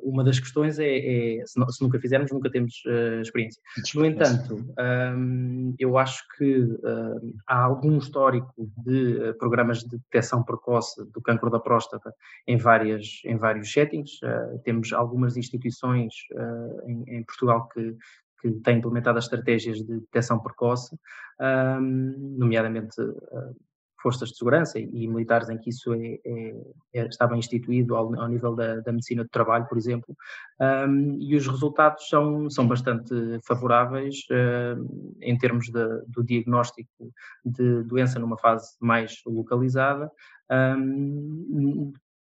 uma 0.03 0.25
das 0.25 0.39
questões 0.39 0.79
é, 0.79 1.39
é 1.39 1.47
se, 1.47 1.55
se, 1.71 1.83
nunca 1.83 1.99
fizermos, 2.01 2.31
nunca 2.33 2.51
temos 2.51 2.83
uh, 2.87 3.21
experiência. 3.21 3.63
No 3.95 4.05
entanto, 4.05 4.65
um, 5.17 5.75
eu 5.79 5.97
acho 5.97 6.25
que 6.37 6.61
uh, 6.61 7.35
há 7.47 7.63
algum 7.63 7.99
histórico 7.99 8.71
de 8.79 9.15
uh, 9.17 9.39
programas 9.39 9.81
de 9.81 9.97
detecção 9.97 10.43
precoce 10.43 11.05
do 11.13 11.21
cancro 11.23 11.51
da 11.51 11.61
próstata 11.61 12.13
em, 12.47 12.57
várias, 12.57 13.21
em 13.25 13.37
vários 13.37 13.73
settings. 13.73 14.19
temos 14.65 14.93
algumas 14.93 15.37
instituições 15.37 16.15
em, 16.87 17.05
em, 17.19 17.25
Portugal 17.25 17.69
que, 17.69 17.97
que 18.41 18.51
têm 18.61 18.79
implementado 18.79 19.19
as 19.19 19.25
estratégias 19.25 19.79
de 19.79 20.01
detecção 20.01 20.39
precoce, 20.39 20.97
um, 21.41 22.37
nomeadamente 22.39 22.97
forças 24.01 24.31
de 24.31 24.37
segurança 24.37 24.79
e 24.79 25.09
militares 25.09 25.49
em 25.49 25.59
que 25.59 25.71
isso 25.71 25.93
é, 25.93 26.19
é, 26.25 27.05
é 27.05 27.37
instituído 27.37 27.97
ao, 27.97 28.15
ao 28.21 28.29
nível 28.29 28.55
da, 28.55 28.81
da, 28.81 28.93
medicina 28.93 29.25
do 29.25 29.31
trabalho, 29.31 29.67
por 29.67 29.77
exemplo, 29.77 30.17
um, 30.61 31.17
e 31.21 31.37
os 31.37 31.47
resultados 31.47 32.09
são, 32.09 32.49
são 32.49 32.67
bastante 32.67 33.15
favoráveis 33.47 34.17
em 35.21 35.37
termos 35.37 35.67
de, 35.67 36.03
do 36.07 36.23
diagnóstico 36.25 37.13
de 37.45 37.83
doença 37.85 38.19
numa 38.19 38.39
fase 38.39 38.77
mais 38.81 39.21
localizada, 39.27 40.11
um, 40.51 41.93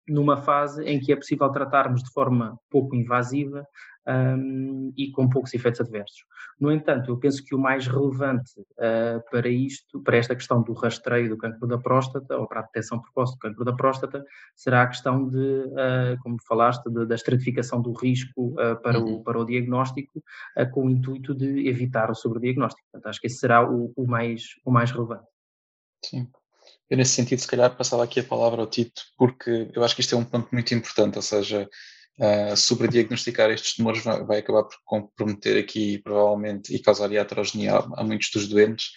numa 0.09 0.37
fase 0.37 0.83
em 0.83 0.99
que 0.99 1.11
é 1.11 1.15
possível 1.15 1.49
tratarmos 1.49 2.03
de 2.03 2.11
forma 2.11 2.59
pouco 2.69 2.95
invasiva 2.95 3.65
um, 4.07 4.91
e 4.97 5.11
com 5.11 5.29
poucos 5.29 5.53
efeitos 5.53 5.79
adversos. 5.81 6.23
No 6.59 6.71
entanto, 6.71 7.11
eu 7.11 7.17
penso 7.17 7.43
que 7.43 7.55
o 7.55 7.59
mais 7.59 7.87
relevante 7.87 8.59
uh, 8.59 9.23
para 9.31 9.47
isto, 9.47 10.01
para 10.01 10.17
esta 10.17 10.35
questão 10.35 10.61
do 10.61 10.73
rastreio 10.73 11.29
do 11.29 11.37
cancro 11.37 11.67
da 11.67 11.77
próstata, 11.77 12.37
ou 12.37 12.47
para 12.47 12.61
a 12.61 12.63
detecção 12.63 12.99
precoce 12.99 13.33
do 13.33 13.39
cancro 13.39 13.63
da 13.63 13.73
próstata, 13.73 14.25
será 14.55 14.81
a 14.81 14.87
questão 14.87 15.27
de, 15.27 15.37
uh, 15.37 16.21
como 16.21 16.37
falaste, 16.47 16.89
de, 16.89 17.05
da 17.05 17.15
estratificação 17.15 17.81
do 17.81 17.93
risco 17.93 18.55
uh, 18.59 18.81
para, 18.81 18.99
uhum. 18.99 19.15
o, 19.15 19.23
para 19.23 19.39
o 19.39 19.45
diagnóstico, 19.45 20.23
com 20.71 20.87
o 20.87 20.89
intuito 20.89 21.33
de 21.33 21.67
evitar 21.67 22.11
o 22.11 22.15
sobrediagnóstico. 22.15 22.85
Portanto, 22.91 23.09
acho 23.09 23.21
que 23.21 23.27
esse 23.27 23.37
será 23.37 23.69
o, 23.69 23.93
o, 23.95 24.07
mais, 24.07 24.43
o 24.65 24.71
mais 24.71 24.91
relevante. 24.91 25.25
Sim. 26.03 26.27
Eu, 26.89 26.97
nesse 26.97 27.11
sentido, 27.11 27.39
se 27.39 27.47
calhar 27.47 27.75
passava 27.75 28.03
aqui 28.03 28.19
a 28.19 28.23
palavra 28.23 28.61
ao 28.61 28.67
Tito, 28.67 29.03
porque 29.17 29.69
eu 29.73 29.83
acho 29.83 29.95
que 29.95 30.01
isto 30.01 30.15
é 30.15 30.17
um 30.17 30.25
ponto 30.25 30.49
muito 30.51 30.73
importante, 30.73 31.17
ou 31.17 31.21
seja, 31.21 31.69
uh, 32.19 32.57
sobrediagnosticar 32.57 33.51
estes 33.51 33.75
tumores 33.75 34.03
vai, 34.03 34.23
vai, 34.23 34.39
acabar 34.39 34.63
por 34.63 34.77
comprometer 34.83 35.57
aqui, 35.57 35.99
provavelmente, 35.99 36.73
e 36.73 36.81
causar 36.81 37.11
iatrogenia 37.11 37.75
a, 37.75 38.01
a 38.01 38.03
muitos 38.03 38.31
dos 38.31 38.47
doentes, 38.47 38.87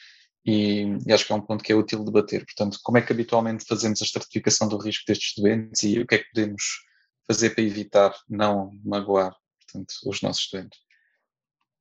e, 0.45 0.85
e, 1.07 1.13
acho 1.13 1.27
que 1.27 1.33
é 1.33 1.37
um 1.37 1.41
ponto 1.43 1.63
que 1.63 1.73
é 1.73 1.77
útil 1.77 2.05
debater. 2.05 2.45
Portanto, 2.45 2.79
como 2.83 2.99
é 2.99 3.03
que 3.03 3.13
habitualmente 3.13 3.65
fazemos 3.67 4.01
a 4.03 4.05
estratificação 4.05 4.69
do 4.69 4.79
risco 4.79 5.05
destes 5.07 5.35
doentes 5.37 5.83
e 5.83 6.01
o 6.01 6.07
que 6.07 6.17
é 6.17 6.19
que 6.19 6.31
podemos 6.35 6.63
fazer 7.27 7.51
para 7.51 7.63
evitar 7.63 8.15
não 8.29 8.73
magoar, 8.85 9.37
portanto, 9.61 9.95
os 10.07 10.21
nossos 10.23 10.49
doentes? 10.51 10.79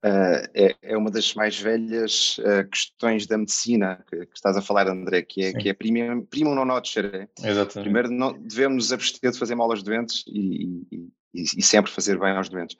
Uh, 0.03 0.49
é, 0.55 0.75
é, 0.81 0.97
uma 0.97 1.11
das 1.11 1.35
mais 1.35 1.59
velhas 1.59 2.39
uh, 2.39 2.67
questões 2.67 3.27
da 3.27 3.37
medicina 3.37 4.03
que, 4.09 4.25
que, 4.25 4.35
estás 4.35 4.57
a 4.57 4.61
falar, 4.61 4.87
André, 4.87 5.21
que 5.21 5.43
é, 5.43 5.53
que 5.53 5.69
é 5.69 5.73
prima, 5.73 6.25
prima 6.27 6.55
non 6.55 6.65
nocere. 6.65 7.29
Exatamente. 7.37 7.81
Primeiro, 7.81 8.09
não, 8.09 8.33
devemos 8.33 8.75
nos 8.75 8.93
abster 8.93 9.29
de 9.29 9.37
fazer 9.37 9.53
mal 9.53 9.69
aos 9.69 9.83
doentes 9.83 10.23
e, 10.25 10.81
e, 10.91 11.11
e, 11.35 11.43
e, 11.43 11.61
sempre 11.61 11.91
fazer 11.91 12.17
bem 12.17 12.31
aos 12.31 12.49
doentes. 12.49 12.75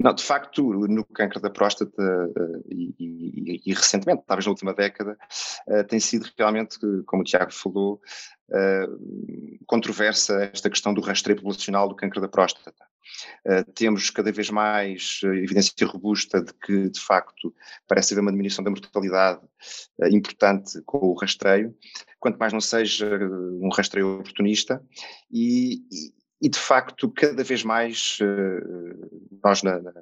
Não, 0.00 0.14
de 0.14 0.22
facto, 0.22 0.72
no 0.88 1.04
câncer 1.04 1.40
da 1.40 1.50
próstata 1.50 2.02
uh, 2.02 2.64
e, 2.70 3.60
e, 3.66 3.74
recentemente, 3.74 4.22
talvez 4.26 4.46
na 4.46 4.52
última 4.52 4.72
década, 4.72 5.18
tem 5.88 6.00
sido 6.00 6.26
realmente, 6.38 6.78
como 7.04 7.20
o 7.20 7.24
Tiago 7.26 7.52
falou, 7.52 8.00
controversa 9.66 10.50
esta 10.50 10.70
questão 10.70 10.94
do 10.94 11.02
rastreio 11.02 11.36
populacional 11.36 11.90
do 11.90 11.94
câncer 11.94 12.20
da 12.20 12.28
próstata. 12.28 12.72
Uh, 13.46 13.64
temos 13.72 14.10
cada 14.10 14.32
vez 14.32 14.50
mais 14.50 15.20
uh, 15.22 15.34
evidência 15.34 15.86
robusta 15.86 16.42
de 16.42 16.52
que, 16.54 16.88
de 16.90 17.00
facto, 17.00 17.54
parece 17.86 18.14
haver 18.14 18.22
uma 18.22 18.30
diminuição 18.30 18.64
da 18.64 18.70
mortalidade 18.70 19.40
uh, 19.98 20.06
importante 20.08 20.80
com 20.82 20.98
o 20.98 21.14
rastreio, 21.14 21.76
quanto 22.18 22.38
mais 22.38 22.52
não 22.52 22.60
seja 22.60 23.06
um 23.60 23.68
rastreio 23.68 24.20
oportunista, 24.20 24.82
e, 25.30 25.82
e, 25.92 26.14
e 26.42 26.48
de 26.48 26.58
facto, 26.58 27.10
cada 27.10 27.44
vez 27.44 27.62
mais 27.62 28.18
nós 29.42 29.62
na, 29.62 29.80
na 29.80 29.92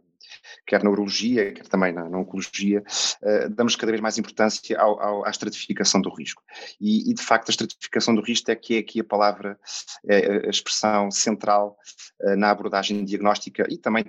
quer 0.67 0.83
na 0.83 0.91
urologia, 0.91 1.53
quer 1.53 1.67
também 1.69 1.93
na, 1.93 2.09
na 2.09 2.19
oncologia, 2.19 2.83
uh, 3.23 3.49
damos 3.51 3.77
cada 3.77 3.93
vez 3.93 4.01
mais 4.01 4.19
importância 4.19 4.79
ao, 4.79 5.01
ao, 5.01 5.27
à 5.27 5.31
estratificação 5.31 6.01
do 6.01 6.15
risco. 6.15 6.43
E, 6.81 7.11
e, 7.11 7.15
de 7.15 7.23
facto, 7.23 7.49
a 7.49 7.53
estratificação 7.53 8.15
do 8.15 8.23
risco 8.23 8.51
é 8.51 8.57
que 8.57 8.77
é 8.77 8.79
aqui 8.79 9.01
a 9.01 9.05
palavra, 9.05 9.59
é 10.07 10.47
a 10.47 10.51
expressão 10.51 11.11
central 11.11 11.77
uh, 12.23 12.37
na 12.37 12.51
abordagem 12.51 13.05
diagnóstica 13.05 13.67
e 13.69 13.77
também 13.77 14.05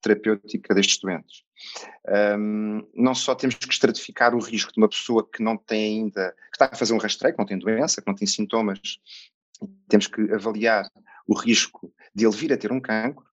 terapêutica 0.00 0.74
destes 0.74 0.98
doentes. 0.98 1.42
Um, 2.38 2.86
não 2.94 3.14
só 3.14 3.34
temos 3.34 3.54
que 3.54 3.72
estratificar 3.72 4.34
o 4.34 4.40
risco 4.40 4.72
de 4.72 4.78
uma 4.78 4.88
pessoa 4.88 5.26
que 5.26 5.42
não 5.42 5.56
tem 5.56 6.00
ainda, 6.00 6.34
que 6.50 6.56
está 6.56 6.66
a 6.70 6.76
fazer 6.76 6.92
um 6.92 6.98
rastreio, 6.98 7.34
que 7.34 7.38
não 7.38 7.46
tem 7.46 7.58
doença, 7.58 8.02
que 8.02 8.06
não 8.06 8.14
tem 8.14 8.26
sintomas, 8.26 8.98
temos 9.88 10.06
que 10.06 10.20
avaliar 10.32 10.90
o 11.26 11.34
risco 11.34 11.92
de 12.14 12.26
ele 12.26 12.36
vir 12.36 12.52
a 12.52 12.56
ter 12.56 12.70
um 12.70 12.80
cancro, 12.80 13.24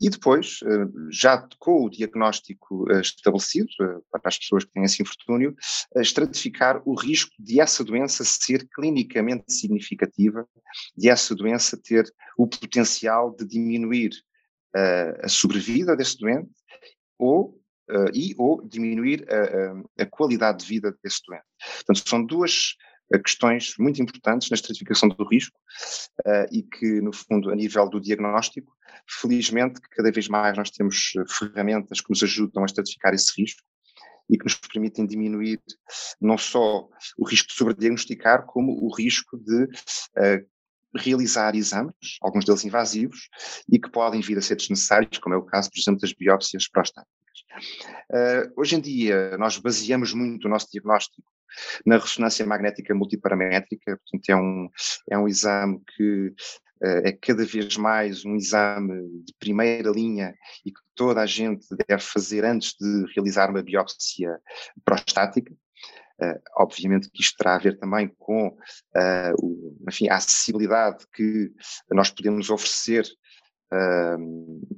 e 0.00 0.08
depois, 0.08 0.60
eh, 0.64 0.86
já 1.10 1.46
com 1.58 1.84
o 1.84 1.90
diagnóstico 1.90 2.90
eh, 2.90 3.00
estabelecido, 3.00 3.68
eh, 3.82 3.98
para 4.10 4.22
as 4.24 4.38
pessoas 4.38 4.64
que 4.64 4.72
têm 4.72 4.84
esse 4.84 5.02
infortúnio, 5.02 5.54
estratificar 5.96 6.80
o 6.86 6.94
risco 6.94 7.30
de 7.38 7.60
essa 7.60 7.84
doença 7.84 8.24
ser 8.24 8.66
clinicamente 8.74 9.52
significativa, 9.52 10.48
de 10.96 11.10
essa 11.10 11.34
doença 11.34 11.76
ter 11.76 12.10
o 12.38 12.46
potencial 12.46 13.34
de 13.34 13.44
diminuir 13.46 14.10
a 15.24 15.28
sobrevida 15.28 15.96
desse 15.96 16.16
doente 16.16 16.48
ou 17.18 17.60
e 18.14 18.36
ou 18.38 18.64
diminuir 18.64 19.26
a, 19.28 20.02
a, 20.02 20.04
a, 20.04 20.06
qualidade 20.06 20.60
de 20.60 20.66
vida 20.66 20.96
desse 21.02 21.20
doente. 21.26 21.42
Portanto, 21.84 22.08
são 22.08 22.24
duas 22.24 22.76
questões 23.18 23.74
muito 23.78 24.00
importantes 24.00 24.50
na 24.50 24.54
estratificação 24.54 25.08
do 25.08 25.24
risco 25.26 25.58
uh, 26.26 26.46
e 26.52 26.62
que, 26.62 27.00
no 27.00 27.12
fundo, 27.12 27.50
a 27.50 27.56
nível 27.56 27.88
do 27.88 28.00
diagnóstico, 28.00 28.72
felizmente, 29.08 29.80
cada 29.90 30.12
vez 30.12 30.28
mais 30.28 30.56
nós 30.56 30.70
temos 30.70 31.12
eh, 31.16 31.24
ferramentas 31.28 32.00
que 32.00 32.10
nos 32.10 32.22
ajudam 32.22 32.62
a 32.62 32.66
estratificar 32.66 33.14
esse 33.14 33.32
risco 33.40 33.62
e 34.28 34.38
que 34.38 34.44
nos 34.44 34.54
permitem 34.54 35.06
diminuir 35.06 35.60
não 36.20 36.38
só 36.38 36.88
o 37.18 37.26
risco 37.26 37.48
de 37.48 37.54
sobrediagnosticar, 37.54 38.46
como 38.46 38.72
o 38.84 38.94
risco 38.94 39.36
de 39.36 39.64
uh, 39.64 40.46
realizar 40.94 41.54
exames, 41.56 42.18
alguns 42.20 42.44
deles 42.44 42.64
invasivos, 42.64 43.28
e 43.68 43.78
que 43.78 43.90
podem 43.90 44.20
vir 44.20 44.38
a 44.38 44.42
ser 44.42 44.56
desnecessários, 44.56 45.18
como 45.18 45.34
é 45.34 45.38
o 45.38 45.44
caso, 45.44 45.70
por 45.70 45.80
exemplo, 45.80 46.00
das 46.00 46.12
biópsias 46.12 46.68
prostáticas. 46.68 47.19
Uh, 48.10 48.52
hoje 48.56 48.76
em 48.76 48.80
dia, 48.80 49.36
nós 49.38 49.58
baseamos 49.58 50.12
muito 50.12 50.46
o 50.46 50.48
nosso 50.48 50.68
diagnóstico 50.70 51.22
na 51.84 51.98
ressonância 51.98 52.46
magnética 52.46 52.94
multiparamétrica, 52.94 53.98
portanto 53.98 54.30
é 54.30 54.36
um, 54.36 54.68
é 55.10 55.18
um 55.18 55.28
exame 55.28 55.80
que 55.96 56.28
uh, 56.82 57.06
é 57.06 57.12
cada 57.12 57.44
vez 57.44 57.76
mais 57.76 58.24
um 58.24 58.36
exame 58.36 59.24
de 59.24 59.34
primeira 59.38 59.90
linha 59.90 60.34
e 60.64 60.70
que 60.70 60.80
toda 60.94 61.20
a 61.20 61.26
gente 61.26 61.66
deve 61.88 62.02
fazer 62.02 62.44
antes 62.44 62.74
de 62.78 63.06
realizar 63.14 63.50
uma 63.50 63.62
biópsia 63.62 64.38
prostática. 64.84 65.52
Uh, 66.22 66.38
obviamente 66.58 67.10
que 67.10 67.22
isto 67.22 67.36
terá 67.38 67.54
a 67.54 67.58
ver 67.58 67.78
também 67.78 68.06
com 68.18 68.48
uh, 68.48 69.34
o, 69.42 69.76
enfim, 69.88 70.08
a 70.08 70.16
acessibilidade 70.16 71.06
que 71.14 71.50
nós 71.90 72.10
podemos 72.10 72.50
oferecer 72.50 73.06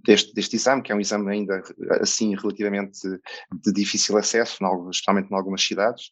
deste, 0.05 0.35
deste 0.35 0.57
exame, 0.57 0.83
que 0.83 0.93
é 0.93 0.95
um 0.95 1.01
exame 1.01 1.31
ainda 1.33 1.63
assim 2.01 2.37
relativamente 2.37 3.01
de 3.53 3.73
difícil 3.73 4.17
acesso, 4.19 4.59
especialmente 4.91 5.31
em 5.31 5.35
algumas 5.35 5.63
cidades, 5.63 6.09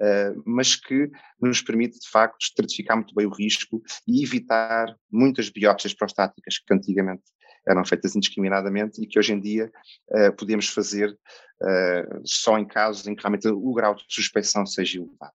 uh, 0.00 0.42
mas 0.44 0.74
que 0.74 1.10
nos 1.40 1.62
permite 1.62 1.98
de 1.98 2.08
facto 2.08 2.40
estratificar 2.40 2.96
muito 2.96 3.14
bem 3.14 3.26
o 3.26 3.34
risco 3.34 3.82
e 4.06 4.22
evitar 4.24 4.94
muitas 5.10 5.48
biópsias 5.48 5.94
prostáticas 5.94 6.58
que 6.58 6.74
antigamente 6.74 7.22
eram 7.66 7.84
feitas 7.84 8.14
indiscriminadamente 8.14 9.02
e 9.02 9.06
que 9.06 9.18
hoje 9.18 9.32
em 9.32 9.40
dia 9.40 9.70
uh, 10.10 10.34
podemos 10.36 10.68
fazer 10.68 11.10
uh, 11.10 12.20
só 12.24 12.58
em 12.58 12.66
casos 12.66 13.06
em 13.06 13.14
que 13.14 13.22
realmente 13.22 13.48
o 13.48 13.72
grau 13.72 13.94
de 13.94 14.04
suspeição 14.08 14.66
seja 14.66 14.98
elevado. 14.98 15.32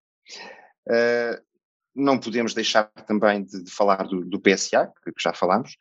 Não 1.96 2.20
podemos 2.20 2.54
deixar 2.54 2.86
também 3.08 3.44
de, 3.44 3.64
de 3.64 3.72
falar 3.72 4.04
do, 4.08 4.24
do, 4.24 4.40
PSA, 4.40 4.92
que 5.04 5.12
já 5.18 5.34
falámos, 5.34 5.76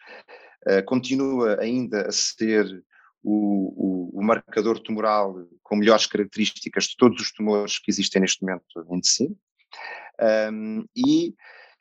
eh, 0.68 0.82
continua 0.82 1.58
ainda 1.60 2.06
a 2.06 2.12
ser 2.12 2.84
o, 3.22 4.12
o, 4.12 4.20
o, 4.20 4.22
marcador 4.22 4.78
tumoral 4.78 5.34
com 5.62 5.76
melhores 5.76 6.06
características 6.06 6.84
de 6.84 6.96
todos 6.96 7.22
os 7.22 7.32
tumores 7.32 7.78
que 7.78 7.90
existem 7.90 8.20
neste 8.20 8.42
momento 8.42 8.64
em 8.76 8.94
medicina. 8.94 9.34
Um, 10.52 10.84
e 10.94 11.34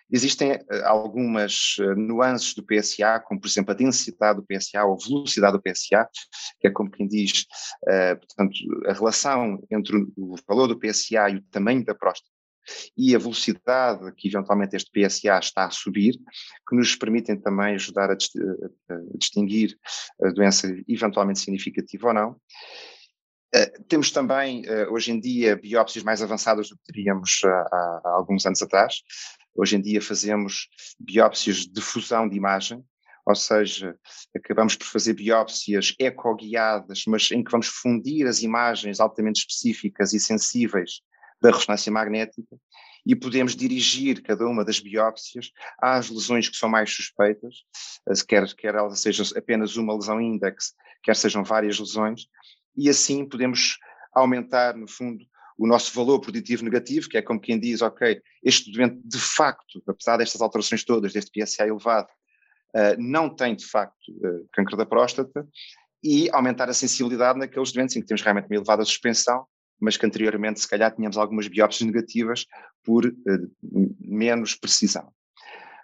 existem 0.09 0.51
eh, 0.51 0.65
algumas 0.85 1.75
eh, 1.81 1.95
nuances 1.95 2.53
do 2.53 2.63
PSA, 2.63 3.19
como 3.19 3.41
por 3.41 3.47
exemplo 3.47 3.71
a 3.71 3.75
densidade 3.75 4.39
do 4.39 4.45
PSA 4.45 4.85
ou 4.85 4.93
a 4.93 5.05
velocidade 5.05 5.57
do 5.57 5.61
PSA, 5.61 6.07
que 6.59 6.67
é 6.67 6.71
como 6.71 6.89
quem 6.89 7.07
diz, 7.07 7.45
uh, 7.83 8.17
portanto, 8.17 8.53
a 8.87 8.93
relação 8.93 9.61
entre 9.69 9.97
o 10.15 10.35
valor 10.47 10.67
do 10.67 10.79
PSA 10.79 11.29
e 11.29 11.37
o 11.37 11.43
tamanho 11.51 11.83
da 11.83 11.93
próstata 11.93 12.36
e 12.97 13.15
a 13.15 13.19
velocidade 13.19 14.11
que 14.15 14.27
eventualmente 14.27 14.75
este 14.75 14.91
PSA 14.91 15.39
está 15.39 15.65
a 15.65 15.71
subir, 15.71 16.13
que 16.67 16.75
nos 16.75 16.95
permitem 16.95 17.39
também 17.39 17.75
ajudar 17.75 18.11
a, 18.11 18.17
distinguir 19.15 19.77
a 20.23 20.29
doença 20.29 20.67
eventualmente 20.87 21.39
significativa 21.39 22.07
ou 22.07 22.13
não. 22.13 22.39
Uh, 23.55 23.83
temos 23.87 24.11
também, 24.11 24.63
uh, 24.67 24.91
hoje 24.91 25.11
em 25.11 25.19
dia, 25.19 25.55
biópsias 25.55 26.03
mais 26.03 26.21
avançadas 26.21 26.69
do 26.69 26.75
que 26.75 26.83
teríamos 26.91 27.41
uh, 27.45 27.47
há, 27.47 28.01
há, 28.03 28.09
alguns 28.17 28.45
anos 28.45 28.61
atrás. 28.61 28.95
Hoje 29.55 29.77
em 29.77 29.81
dia 29.81 30.01
fazemos 30.01 30.67
biópsias 30.99 31.59
de 31.59 31.81
fusão 31.81 32.27
de 32.27 32.35
imagem, 32.35 32.83
ou 33.25 33.35
seja, 33.35 33.97
acabamos 34.35 34.75
por 34.75 34.85
fazer 34.85 35.13
biópsias 35.13 35.95
ecoguiadas, 35.97 37.03
mas 37.07 37.31
em 37.31 37.43
que 37.43 37.51
vamos 37.51 37.67
fundir 37.67 38.27
as 38.27 38.41
imagens 38.41 38.99
altamente 38.99 39.39
específicas 39.39 40.13
e 40.13 40.19
sensíveis 40.19 41.01
da 41.41 41.51
ressonância 41.51 41.91
magnética 41.91 42.57
e 43.05 43.15
podemos 43.15 43.55
dirigir 43.55 44.21
cada 44.21 44.45
uma 44.45 44.65
das 44.65 44.79
biópsias 44.79 45.51
às 45.79 46.09
lesões 46.09 46.49
que 46.49 46.57
são 46.57 46.67
mais 46.67 46.93
suspeitas, 46.93 47.63
quer, 48.27 48.45
quer 48.55 48.75
ela 48.75 48.93
seja 48.95 49.23
apenas 49.37 49.77
uma 49.77 49.95
lesão 49.95 50.19
índex, 50.19 50.73
quer 51.01 51.15
sejam 51.15 51.43
várias 51.43 51.79
lesões, 51.79 52.27
e 52.75 52.89
assim 52.89 53.25
podemos 53.25 53.77
aumentar, 54.13 54.75
no 54.75 54.89
fundo, 54.89 55.23
o 55.57 55.65
nosso 55.65 55.93
valor 55.93 56.19
preditivo 56.19 56.63
negativo, 56.63 57.07
que 57.07 57.17
é 57.17 57.21
como 57.21 57.39
quem 57.39 57.59
diz, 57.59 57.81
ok, 57.81 58.21
este 58.43 58.71
doente 58.71 58.99
de 59.03 59.17
facto, 59.17 59.81
apesar 59.87 60.17
destas 60.17 60.41
alterações 60.41 60.83
todas, 60.83 61.13
deste 61.13 61.31
PSA 61.31 61.65
elevado, 61.65 62.09
uh, 62.75 62.95
não 62.99 63.33
tem 63.33 63.55
de 63.55 63.65
facto 63.65 64.11
uh, 64.11 64.47
câncer 64.51 64.75
da 64.75 64.85
próstata, 64.85 65.47
e 66.03 66.29
aumentar 66.31 66.69
a 66.69 66.73
sensibilidade 66.73 67.39
naqueles 67.39 67.71
doentes 67.71 67.95
em 67.95 68.01
que 68.01 68.07
temos 68.07 68.21
realmente 68.21 68.45
uma 68.45 68.55
elevada 68.55 68.85
suspensão, 68.85 69.47
mas 69.79 69.97
que 69.97 70.05
anteriormente 70.05 70.59
se 70.59 70.67
calhar 70.67 70.93
tínhamos 70.93 71.17
algumas 71.17 71.47
biópsias 71.47 71.87
negativas 71.87 72.45
por 72.83 73.05
uh, 73.05 73.15
menos 73.99 74.55
precisão. 74.55 75.11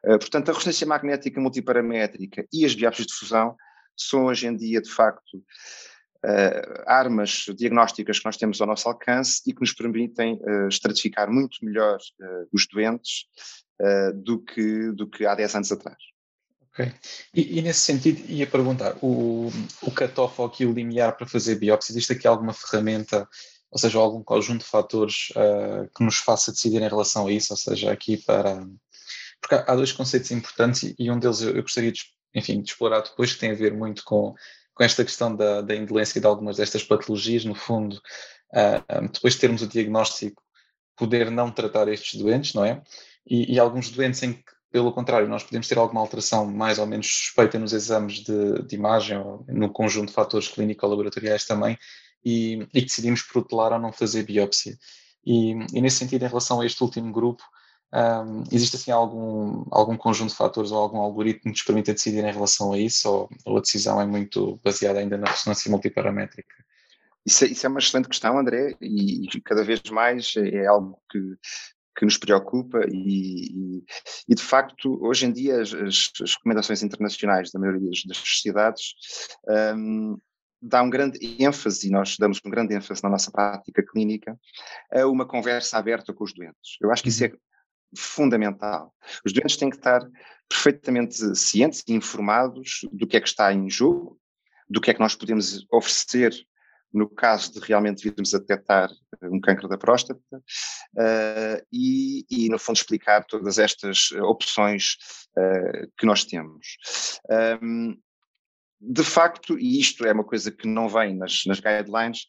Uh, 0.06 0.20
portanto, 0.20 0.50
a 0.50 0.54
ressonância 0.54 0.88
magnética 0.88 1.40
multiparamétrica 1.40 2.46
e 2.52 2.66
as 2.66 2.76
biópsias 2.76 3.08
de 3.08 3.14
fusão 3.14 3.56
são 3.96 4.26
hoje 4.26 4.48
em 4.48 4.56
dia, 4.56 4.82
de 4.82 4.90
facto, 4.90 5.38
uh, 5.38 6.84
armas 6.86 7.46
diagnósticas 7.56 8.20
que 8.20 8.26
nós 8.26 8.38
temos 8.38 8.60
ao 8.60 8.68
nosso 8.68 8.88
alcance 8.88 9.42
e 9.46 9.54
que 9.54 9.62
nos 9.62 9.74
permitem 9.74 10.40
estratificar 10.68 11.30
muito 11.30 11.64
melhor 11.64 12.00
os 12.52 12.68
doentes 12.68 13.26
do, 14.24 14.40
que, 14.40 14.92
do 14.92 15.10
que 15.10 15.26
há 15.26 15.36
10 15.36 15.56
anos 15.56 15.72
atrás. 15.72 15.98
Ok. 16.74 16.92
E, 17.36 17.60
e, 17.60 17.62
nesse 17.62 17.82
sentido, 17.82 18.24
ia 18.28 18.48
perguntar, 18.48 18.96
o, 19.00 19.52
o 19.84 19.92
cut-off 19.92 20.42
ou 20.42 20.48
aqui 20.48 20.66
o 20.66 20.74
limiar 20.74 21.16
para 21.16 21.28
fazer 21.28 21.56
biópsia, 21.56 21.92
existe 21.92 22.14
aqui 22.14 22.28
alguma 22.28 22.52
ferramenta 22.52 23.30
ou 23.74 23.80
seja, 23.80 23.98
algum 23.98 24.24
conjunto 24.24 24.60
de 24.60 24.70
fatores 24.70 25.32
uh, 25.32 25.90
que 25.98 26.04
nos 26.04 26.18
faça 26.18 26.52
decidir 26.52 26.80
em 26.80 26.88
relação 26.88 27.26
a 27.26 27.32
isso, 27.32 27.54
ou 27.54 27.58
seja, 27.58 27.92
aqui 27.92 28.18
para. 28.18 28.64
Porque 29.42 29.56
há 29.56 29.76
dois 29.76 29.92
conceitos 29.92 30.30
importantes 30.30 30.94
e 30.98 31.10
um 31.10 31.18
deles 31.18 31.42
eu, 31.42 31.56
eu 31.56 31.64
gostaria 31.64 31.92
de, 31.92 32.04
enfim, 32.36 32.62
de 32.62 32.70
explorar 32.70 33.02
depois, 33.02 33.34
que 33.34 33.40
tem 33.40 33.50
a 33.50 33.56
ver 33.56 33.74
muito 33.74 34.04
com, 34.06 34.36
com 34.76 34.84
esta 34.84 35.04
questão 35.04 35.36
da, 35.36 35.62
da 35.62 35.76
indolência 35.76 36.22
de 36.22 36.28
algumas 36.28 36.58
destas 36.58 36.84
patologias, 36.84 37.46
no 37.46 37.56
fundo, 37.56 37.96
uh, 37.96 39.08
depois 39.12 39.34
de 39.34 39.40
termos 39.40 39.64
o 39.64 39.68
diagnóstico, 39.68 40.44
poder 40.96 41.32
não 41.32 41.50
tratar 41.50 41.88
estes 41.88 42.20
doentes, 42.20 42.54
não 42.54 42.64
é? 42.64 42.80
E, 43.28 43.56
e, 43.56 43.60
alguns 43.60 43.90
doentes 43.90 44.22
em 44.22 44.34
que, 44.34 44.44
pelo 44.72 44.94
contrário, 44.94 45.28
nós 45.28 45.44
podemos 45.44 45.68
ter 45.68 45.80
alguma 45.80 46.00
alteração 46.00 46.46
mais 46.46 46.78
ou 46.78 46.86
menos 46.86 47.08
suspeita 47.08 47.58
nos 47.58 47.74
exames 47.74 48.20
de, 48.20 48.62
de 48.68 48.76
imagem 48.76 49.18
ou 49.18 49.44
no 49.48 49.72
conjunto 49.72 50.10
de 50.10 50.14
fatores 50.14 50.48
clínico-laboratoriais 50.48 51.46
também, 51.46 51.76
e, 52.24 52.68
e 52.74 52.82
decidimos 52.82 53.22
protelar 53.22 53.74
ou 53.74 53.80
não 53.80 53.92
fazer 53.92 54.24
biópsia. 54.24 54.78
E, 55.26 55.52
e, 55.74 55.82
nesse 55.82 55.98
sentido, 55.98 56.24
em 56.24 56.28
relação 56.28 56.62
a 56.62 56.66
este 56.66 56.84
último 56.84 57.12
grupo, 57.12 57.44
um, 57.94 58.44
existe 58.52 58.76
assim 58.76 58.92
algum, 58.92 59.66
algum 59.72 59.96
conjunto 59.96 60.32
de 60.32 60.36
fatores 60.36 60.72
ou 60.72 60.80
algum 60.80 60.98
algoritmo 60.98 61.44
que 61.44 61.50
nos 61.50 61.62
permita 61.62 61.94
decidir 61.94 62.24
em 62.24 62.32
relação 62.32 62.74
a 62.74 62.80
isso, 62.80 63.30
ou, 63.46 63.58
a 63.58 63.62
decisão 63.62 64.02
é 64.02 64.06
muito 64.06 64.60
baseada 64.64 65.00
ainda 65.00 65.18
na 65.18 65.30
ressonância 65.30 65.70
multiparamétrica? 65.70 66.56
Isso 67.26 67.46
é, 67.46 67.48
isso 67.48 67.66
é 67.66 67.70
uma 67.70 67.80
excelente 67.80 68.10
questão, 68.10 68.38
André, 68.38 68.76
e, 68.82 69.26
e 69.26 69.42
cada 69.42 69.64
vez 69.64 69.82
mais 69.90 70.34
é 70.36 70.66
algo 70.66 71.00
que, 71.10 71.20
que 71.96 72.06
nos 72.06 72.18
preocupa 72.18 72.82
e, 72.90 73.78
e, 73.78 73.84
e, 74.28 74.36
de 74.36 74.42
facto 74.42 75.00
hoje 75.02 75.26
em 75.26 75.32
dia 75.32 75.62
as, 75.62 75.74
as, 75.74 76.12
recomendações 76.36 76.82
internacionais 76.84 77.52
da 77.52 77.60
maioria 77.60 77.90
das, 77.90 78.04
das 78.06 78.18
sociedades 78.18 78.96
um, 79.78 80.18
dá 80.64 80.82
um 80.82 80.90
grande 80.90 81.20
ênfase, 81.40 81.88
e 81.88 81.92
nós 81.92 82.16
damos 82.18 82.40
um 82.44 82.50
grande 82.50 82.74
ênfase 82.74 83.04
na 83.04 83.10
nossa 83.10 83.30
prática 83.30 83.84
clínica, 83.84 84.40
a 84.92 85.06
uma 85.06 85.26
conversa 85.26 85.78
aberta 85.78 86.14
com 86.14 86.24
os 86.24 86.34
doentes. 86.34 86.78
Eu 86.82 86.92
acho 86.92 87.04
que 87.04 87.10
isso 87.10 87.26
é 87.26 87.28
uhum. 87.28 87.38
fundamental. 87.98 88.94
Os 89.26 89.34
doentes 89.34 89.58
têm 89.58 89.70
que 89.70 89.76
estar 89.76 90.02
perfeitamente 90.48 91.36
cientes 91.36 91.84
e 91.88 91.94
informados 91.94 92.82
do 92.94 93.06
que 93.06 93.18
é 93.18 93.22
que 93.22 93.28
está 93.28 93.52
em 93.52 93.70
jogo, 93.70 94.18
do 94.70 94.80
que 94.80 94.90
é 94.90 94.94
que 94.94 95.02
nós 95.02 95.16
podemos 95.16 95.66
oferecer 95.72 96.34
no 96.94 97.10
caso 97.10 97.52
de 97.54 97.60
realmente 97.60 98.04
virmos 98.04 98.34
a 98.34 98.40
detectar 98.40 98.90
um 99.24 99.42
cancro 99.42 99.68
da 99.68 99.78
próstata 99.78 100.22
uh, 100.38 101.66
e, 101.72 102.24
e, 102.30 102.50
no 102.50 102.60
fundo, 102.60 102.76
explicar 102.76 103.26
todas 103.26 103.58
estas 103.58 104.12
opções 104.12 104.96
uh, 105.36 105.92
que 105.98 106.06
nós 106.06 106.24
temos. 106.24 106.78
Um, 107.62 107.98
de 108.86 109.04
facto, 109.04 109.58
e 109.58 109.80
isto 109.80 110.06
é 110.06 110.12
uma 110.12 110.24
coisa 110.24 110.52
que 110.52 110.68
não 110.68 110.90
vem 110.90 111.16
nas, 111.16 111.44
nas 111.46 111.60
guidelines, 111.60 112.28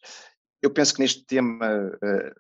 eu 0.63 0.71
penso 0.71 0.95
que 0.95 1.01
neste 1.01 1.25
tema 1.27 1.67
uh, 1.67 2.35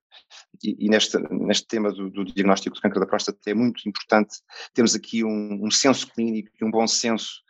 e, 0.63 0.87
e 0.87 0.89
neste, 0.89 1.19
neste 1.31 1.67
tema 1.67 1.93
do, 1.93 2.09
do, 2.09 2.25
diagnóstico 2.25 2.75
de 2.75 2.81
câncer 2.81 3.01
da 3.01 3.07
próstata 3.07 3.39
é 3.51 3.55
muito 3.55 3.87
importante 3.87 4.39
termos 4.73 4.95
aqui 4.95 5.25
um, 5.25 5.67
um 5.67 5.71
senso 5.71 6.11
clínico 6.13 6.51
e 6.59 6.65
um 6.65 6.71
bom 6.71 6.87
senso 6.87 7.43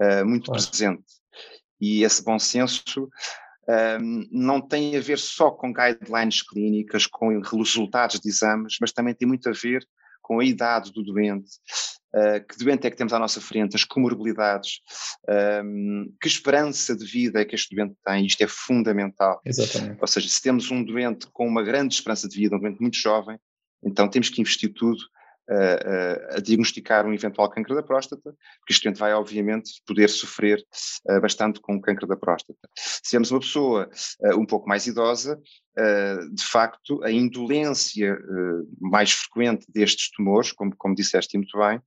uh, 0.00 0.24
muito 0.24 0.46
claro. 0.46 0.62
presente. 0.62 1.04
E 1.80 2.04
esse 2.04 2.24
bom 2.24 2.38
senso 2.38 3.10
um, 4.00 4.26
não 4.30 4.60
tem 4.60 4.96
a 4.96 5.00
ver 5.00 5.18
só 5.18 5.50
com 5.50 5.72
guidelines 5.72 6.42
clínicas, 6.42 7.06
com 7.06 7.38
resultados 7.40 8.20
de 8.20 8.28
exames, 8.28 8.76
mas 8.80 8.92
também 8.92 9.14
tem 9.14 9.26
muito 9.26 9.48
a 9.48 9.52
ver 9.52 9.86
com 10.22 10.38
a 10.38 10.44
idade 10.44 10.92
do 10.92 11.02
doente, 11.02 11.50
uh, 12.14 12.46
que 12.46 12.58
doente 12.58 12.86
é 12.86 12.90
que 12.90 12.96
temos 12.96 13.12
à 13.12 13.18
nossa 13.18 13.40
frente, 13.40 13.76
as 13.76 13.84
comorbilidades, 13.84 14.80
um, 15.64 16.12
que 16.20 16.28
esperança 16.28 16.96
de 16.96 17.04
vida 17.04 17.40
é 17.40 17.44
que 17.44 17.54
este 17.54 17.74
doente 17.74 17.96
tem, 18.04 18.26
isto 18.26 18.42
é 18.42 18.48
fundamental. 18.48 19.40
Exatamente. 19.44 19.98
Ou 20.00 20.06
seja, 20.06 20.28
se 20.28 20.42
temos 20.42 20.70
um 20.70 20.82
doente 20.82 21.26
com 21.32 21.46
uma 21.46 21.62
grande 21.62 21.94
esperança 21.94 22.28
de 22.28 22.36
vida, 22.36 22.56
um 22.56 22.60
doente 22.60 22.80
muito 22.80 22.96
jovem, 22.96 23.38
então 23.84 24.08
temos 24.08 24.28
que 24.28 24.40
investir 24.40 24.72
tudo 24.72 24.98
a, 25.48 26.36
a, 26.36 26.40
diagnosticar 26.40 27.06
um 27.06 27.12
eventual 27.12 27.50
câncer 27.50 27.74
da 27.74 27.82
próstata, 27.82 28.34
porque 28.60 28.72
este 28.72 28.84
doente 28.84 28.98
vai, 28.98 29.12
obviamente, 29.12 29.82
poder 29.86 30.08
sofrer 30.08 30.64
uh, 31.08 31.20
bastante 31.20 31.60
com 31.60 31.76
o 31.76 31.80
câncer 31.80 32.06
da 32.06 32.16
próstata. 32.16 32.68
Se 32.76 33.10
temos 33.10 33.30
uma 33.30 33.40
pessoa 33.40 33.90
uh, 34.20 34.38
um 34.38 34.46
pouco 34.46 34.68
mais 34.68 34.86
idosa, 34.86 35.40
de 36.34 36.44
facto, 36.44 37.02
a 37.02 37.10
indolência 37.10 38.18
mais 38.80 39.12
frequente 39.12 39.66
destes 39.68 40.10
tumores, 40.10 40.52
como, 40.52 40.74
como 40.76 40.94
disseste 40.94 41.36
muito 41.36 41.58
bem, 41.58 41.80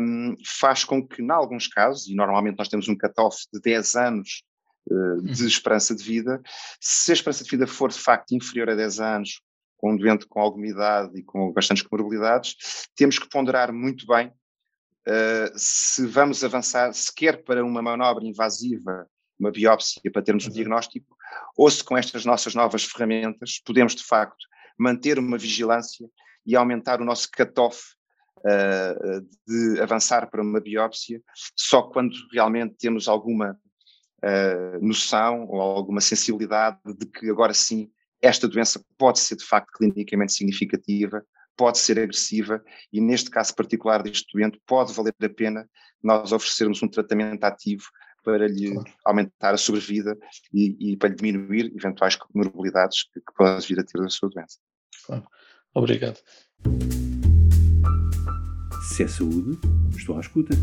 um, 0.00 0.34
faz 0.44 0.84
com 0.84 1.06
que, 1.06 1.22
em 1.22 1.30
alguns 1.30 1.66
casos, 1.66 2.06
e 2.08 2.14
normalmente 2.14 2.58
nós 2.58 2.68
temos 2.68 2.88
um 2.88 2.96
cutoff 2.96 3.38
de 3.52 3.60
10 3.60 3.96
anos 3.96 4.42
de 4.88 5.42
uhum. 5.42 5.48
esperança 5.48 5.94
de 5.96 6.04
vida, 6.04 6.40
se 6.80 7.10
a 7.10 7.14
esperança 7.14 7.42
de 7.42 7.50
vida 7.50 7.66
for 7.66 7.90
de 7.90 7.98
facto 7.98 8.32
inferior 8.32 8.70
a 8.70 8.74
10 8.74 9.00
anos 9.00 9.40
com 9.76 9.92
um 9.92 9.96
doente 9.96 10.26
com 10.26 10.40
alguma 10.40 10.66
idade 10.66 11.18
e 11.18 11.22
com 11.22 11.52
bastantes 11.52 11.82
comorbilidades, 11.82 12.54
temos 12.94 13.18
que 13.18 13.28
ponderar 13.28 13.72
muito 13.72 14.06
bem 14.06 14.32
se 15.56 16.06
vamos 16.06 16.42
avançar 16.42 16.92
sequer 16.92 17.44
para 17.44 17.64
uma 17.64 17.80
manobra 17.80 18.24
invasiva, 18.24 19.08
uma 19.38 19.50
biópsia 19.50 20.10
para 20.10 20.22
termos 20.22 20.44
um 20.44 20.48
uhum. 20.48 20.54
diagnóstico, 20.54 21.16
ou 21.56 21.70
se 21.70 21.84
com 21.84 21.96
estas 21.96 22.24
nossas 22.24 22.54
novas 22.54 22.84
ferramentas 22.84 23.60
podemos 23.64 23.94
de 23.94 24.02
facto 24.02 24.46
manter 24.78 25.18
uma 25.18 25.38
vigilância 25.38 26.08
e 26.44 26.54
aumentar 26.54 27.00
o 27.00 27.04
nosso 27.04 27.28
cut-off 27.30 27.82
uh, 28.38 29.20
de 29.46 29.80
avançar 29.80 30.30
para 30.30 30.42
uma 30.42 30.60
biópsia 30.60 31.20
só 31.54 31.82
quando 31.82 32.14
realmente 32.32 32.76
temos 32.78 33.08
alguma 33.08 33.58
uh, 34.22 34.86
noção 34.86 35.46
ou 35.48 35.60
alguma 35.60 36.00
sensibilidade 36.00 36.78
de 36.98 37.06
que 37.06 37.28
agora 37.30 37.52
sim 37.52 37.90
esta 38.22 38.48
doença 38.48 38.82
pode 38.96 39.18
ser 39.18 39.36
de 39.36 39.44
facto 39.44 39.72
clinicamente 39.72 40.32
significativa, 40.32 41.24
pode 41.56 41.78
ser 41.78 41.98
agressiva 41.98 42.62
e 42.92 43.00
neste 43.00 43.30
caso 43.30 43.54
particular 43.54 44.02
deste 44.02 44.26
doente 44.32 44.60
pode 44.66 44.92
valer 44.92 45.14
a 45.22 45.28
pena 45.28 45.68
nós 46.02 46.32
oferecermos 46.32 46.82
um 46.82 46.88
tratamento 46.88 47.42
ativo 47.44 47.84
para 48.26 48.48
lhe 48.48 48.72
claro. 48.72 48.90
aumentar 49.04 49.54
a 49.54 49.56
sobrevida 49.56 50.18
e, 50.52 50.92
e, 50.92 50.96
para 50.96 51.10
lhe 51.10 51.14
diminuir 51.14 51.72
eventuais 51.74 52.16
comorbilidades 52.16 53.04
que, 53.04 53.20
que 53.20 53.32
pode 53.36 53.64
vir 53.68 53.78
a 53.78 53.84
ter 53.84 54.02
da 54.02 54.08
sua 54.08 54.28
doença. 54.28 54.58
Claro. 55.06 55.24
Obrigado. 55.72 56.18
Se 58.90 59.04
é 59.04 59.08
saúde, 59.08 59.58
estou 59.96 60.16
à 60.16 60.20
escuta. 60.20 60.54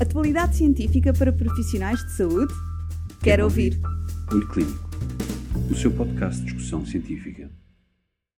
Atualidade 0.00 0.56
científica 0.56 1.14
para 1.14 1.32
profissionais 1.32 2.04
de 2.04 2.12
saúde? 2.12 2.52
Quero, 2.52 3.22
Quero 3.22 3.44
ouvir. 3.44 3.80
ouvir. 3.82 4.34
Olho 4.34 4.48
Clínico 4.48 4.88
o 5.70 5.74
seu 5.74 5.90
podcast 5.90 6.40
de 6.40 6.46
discussão 6.46 6.84
científica. 6.86 7.50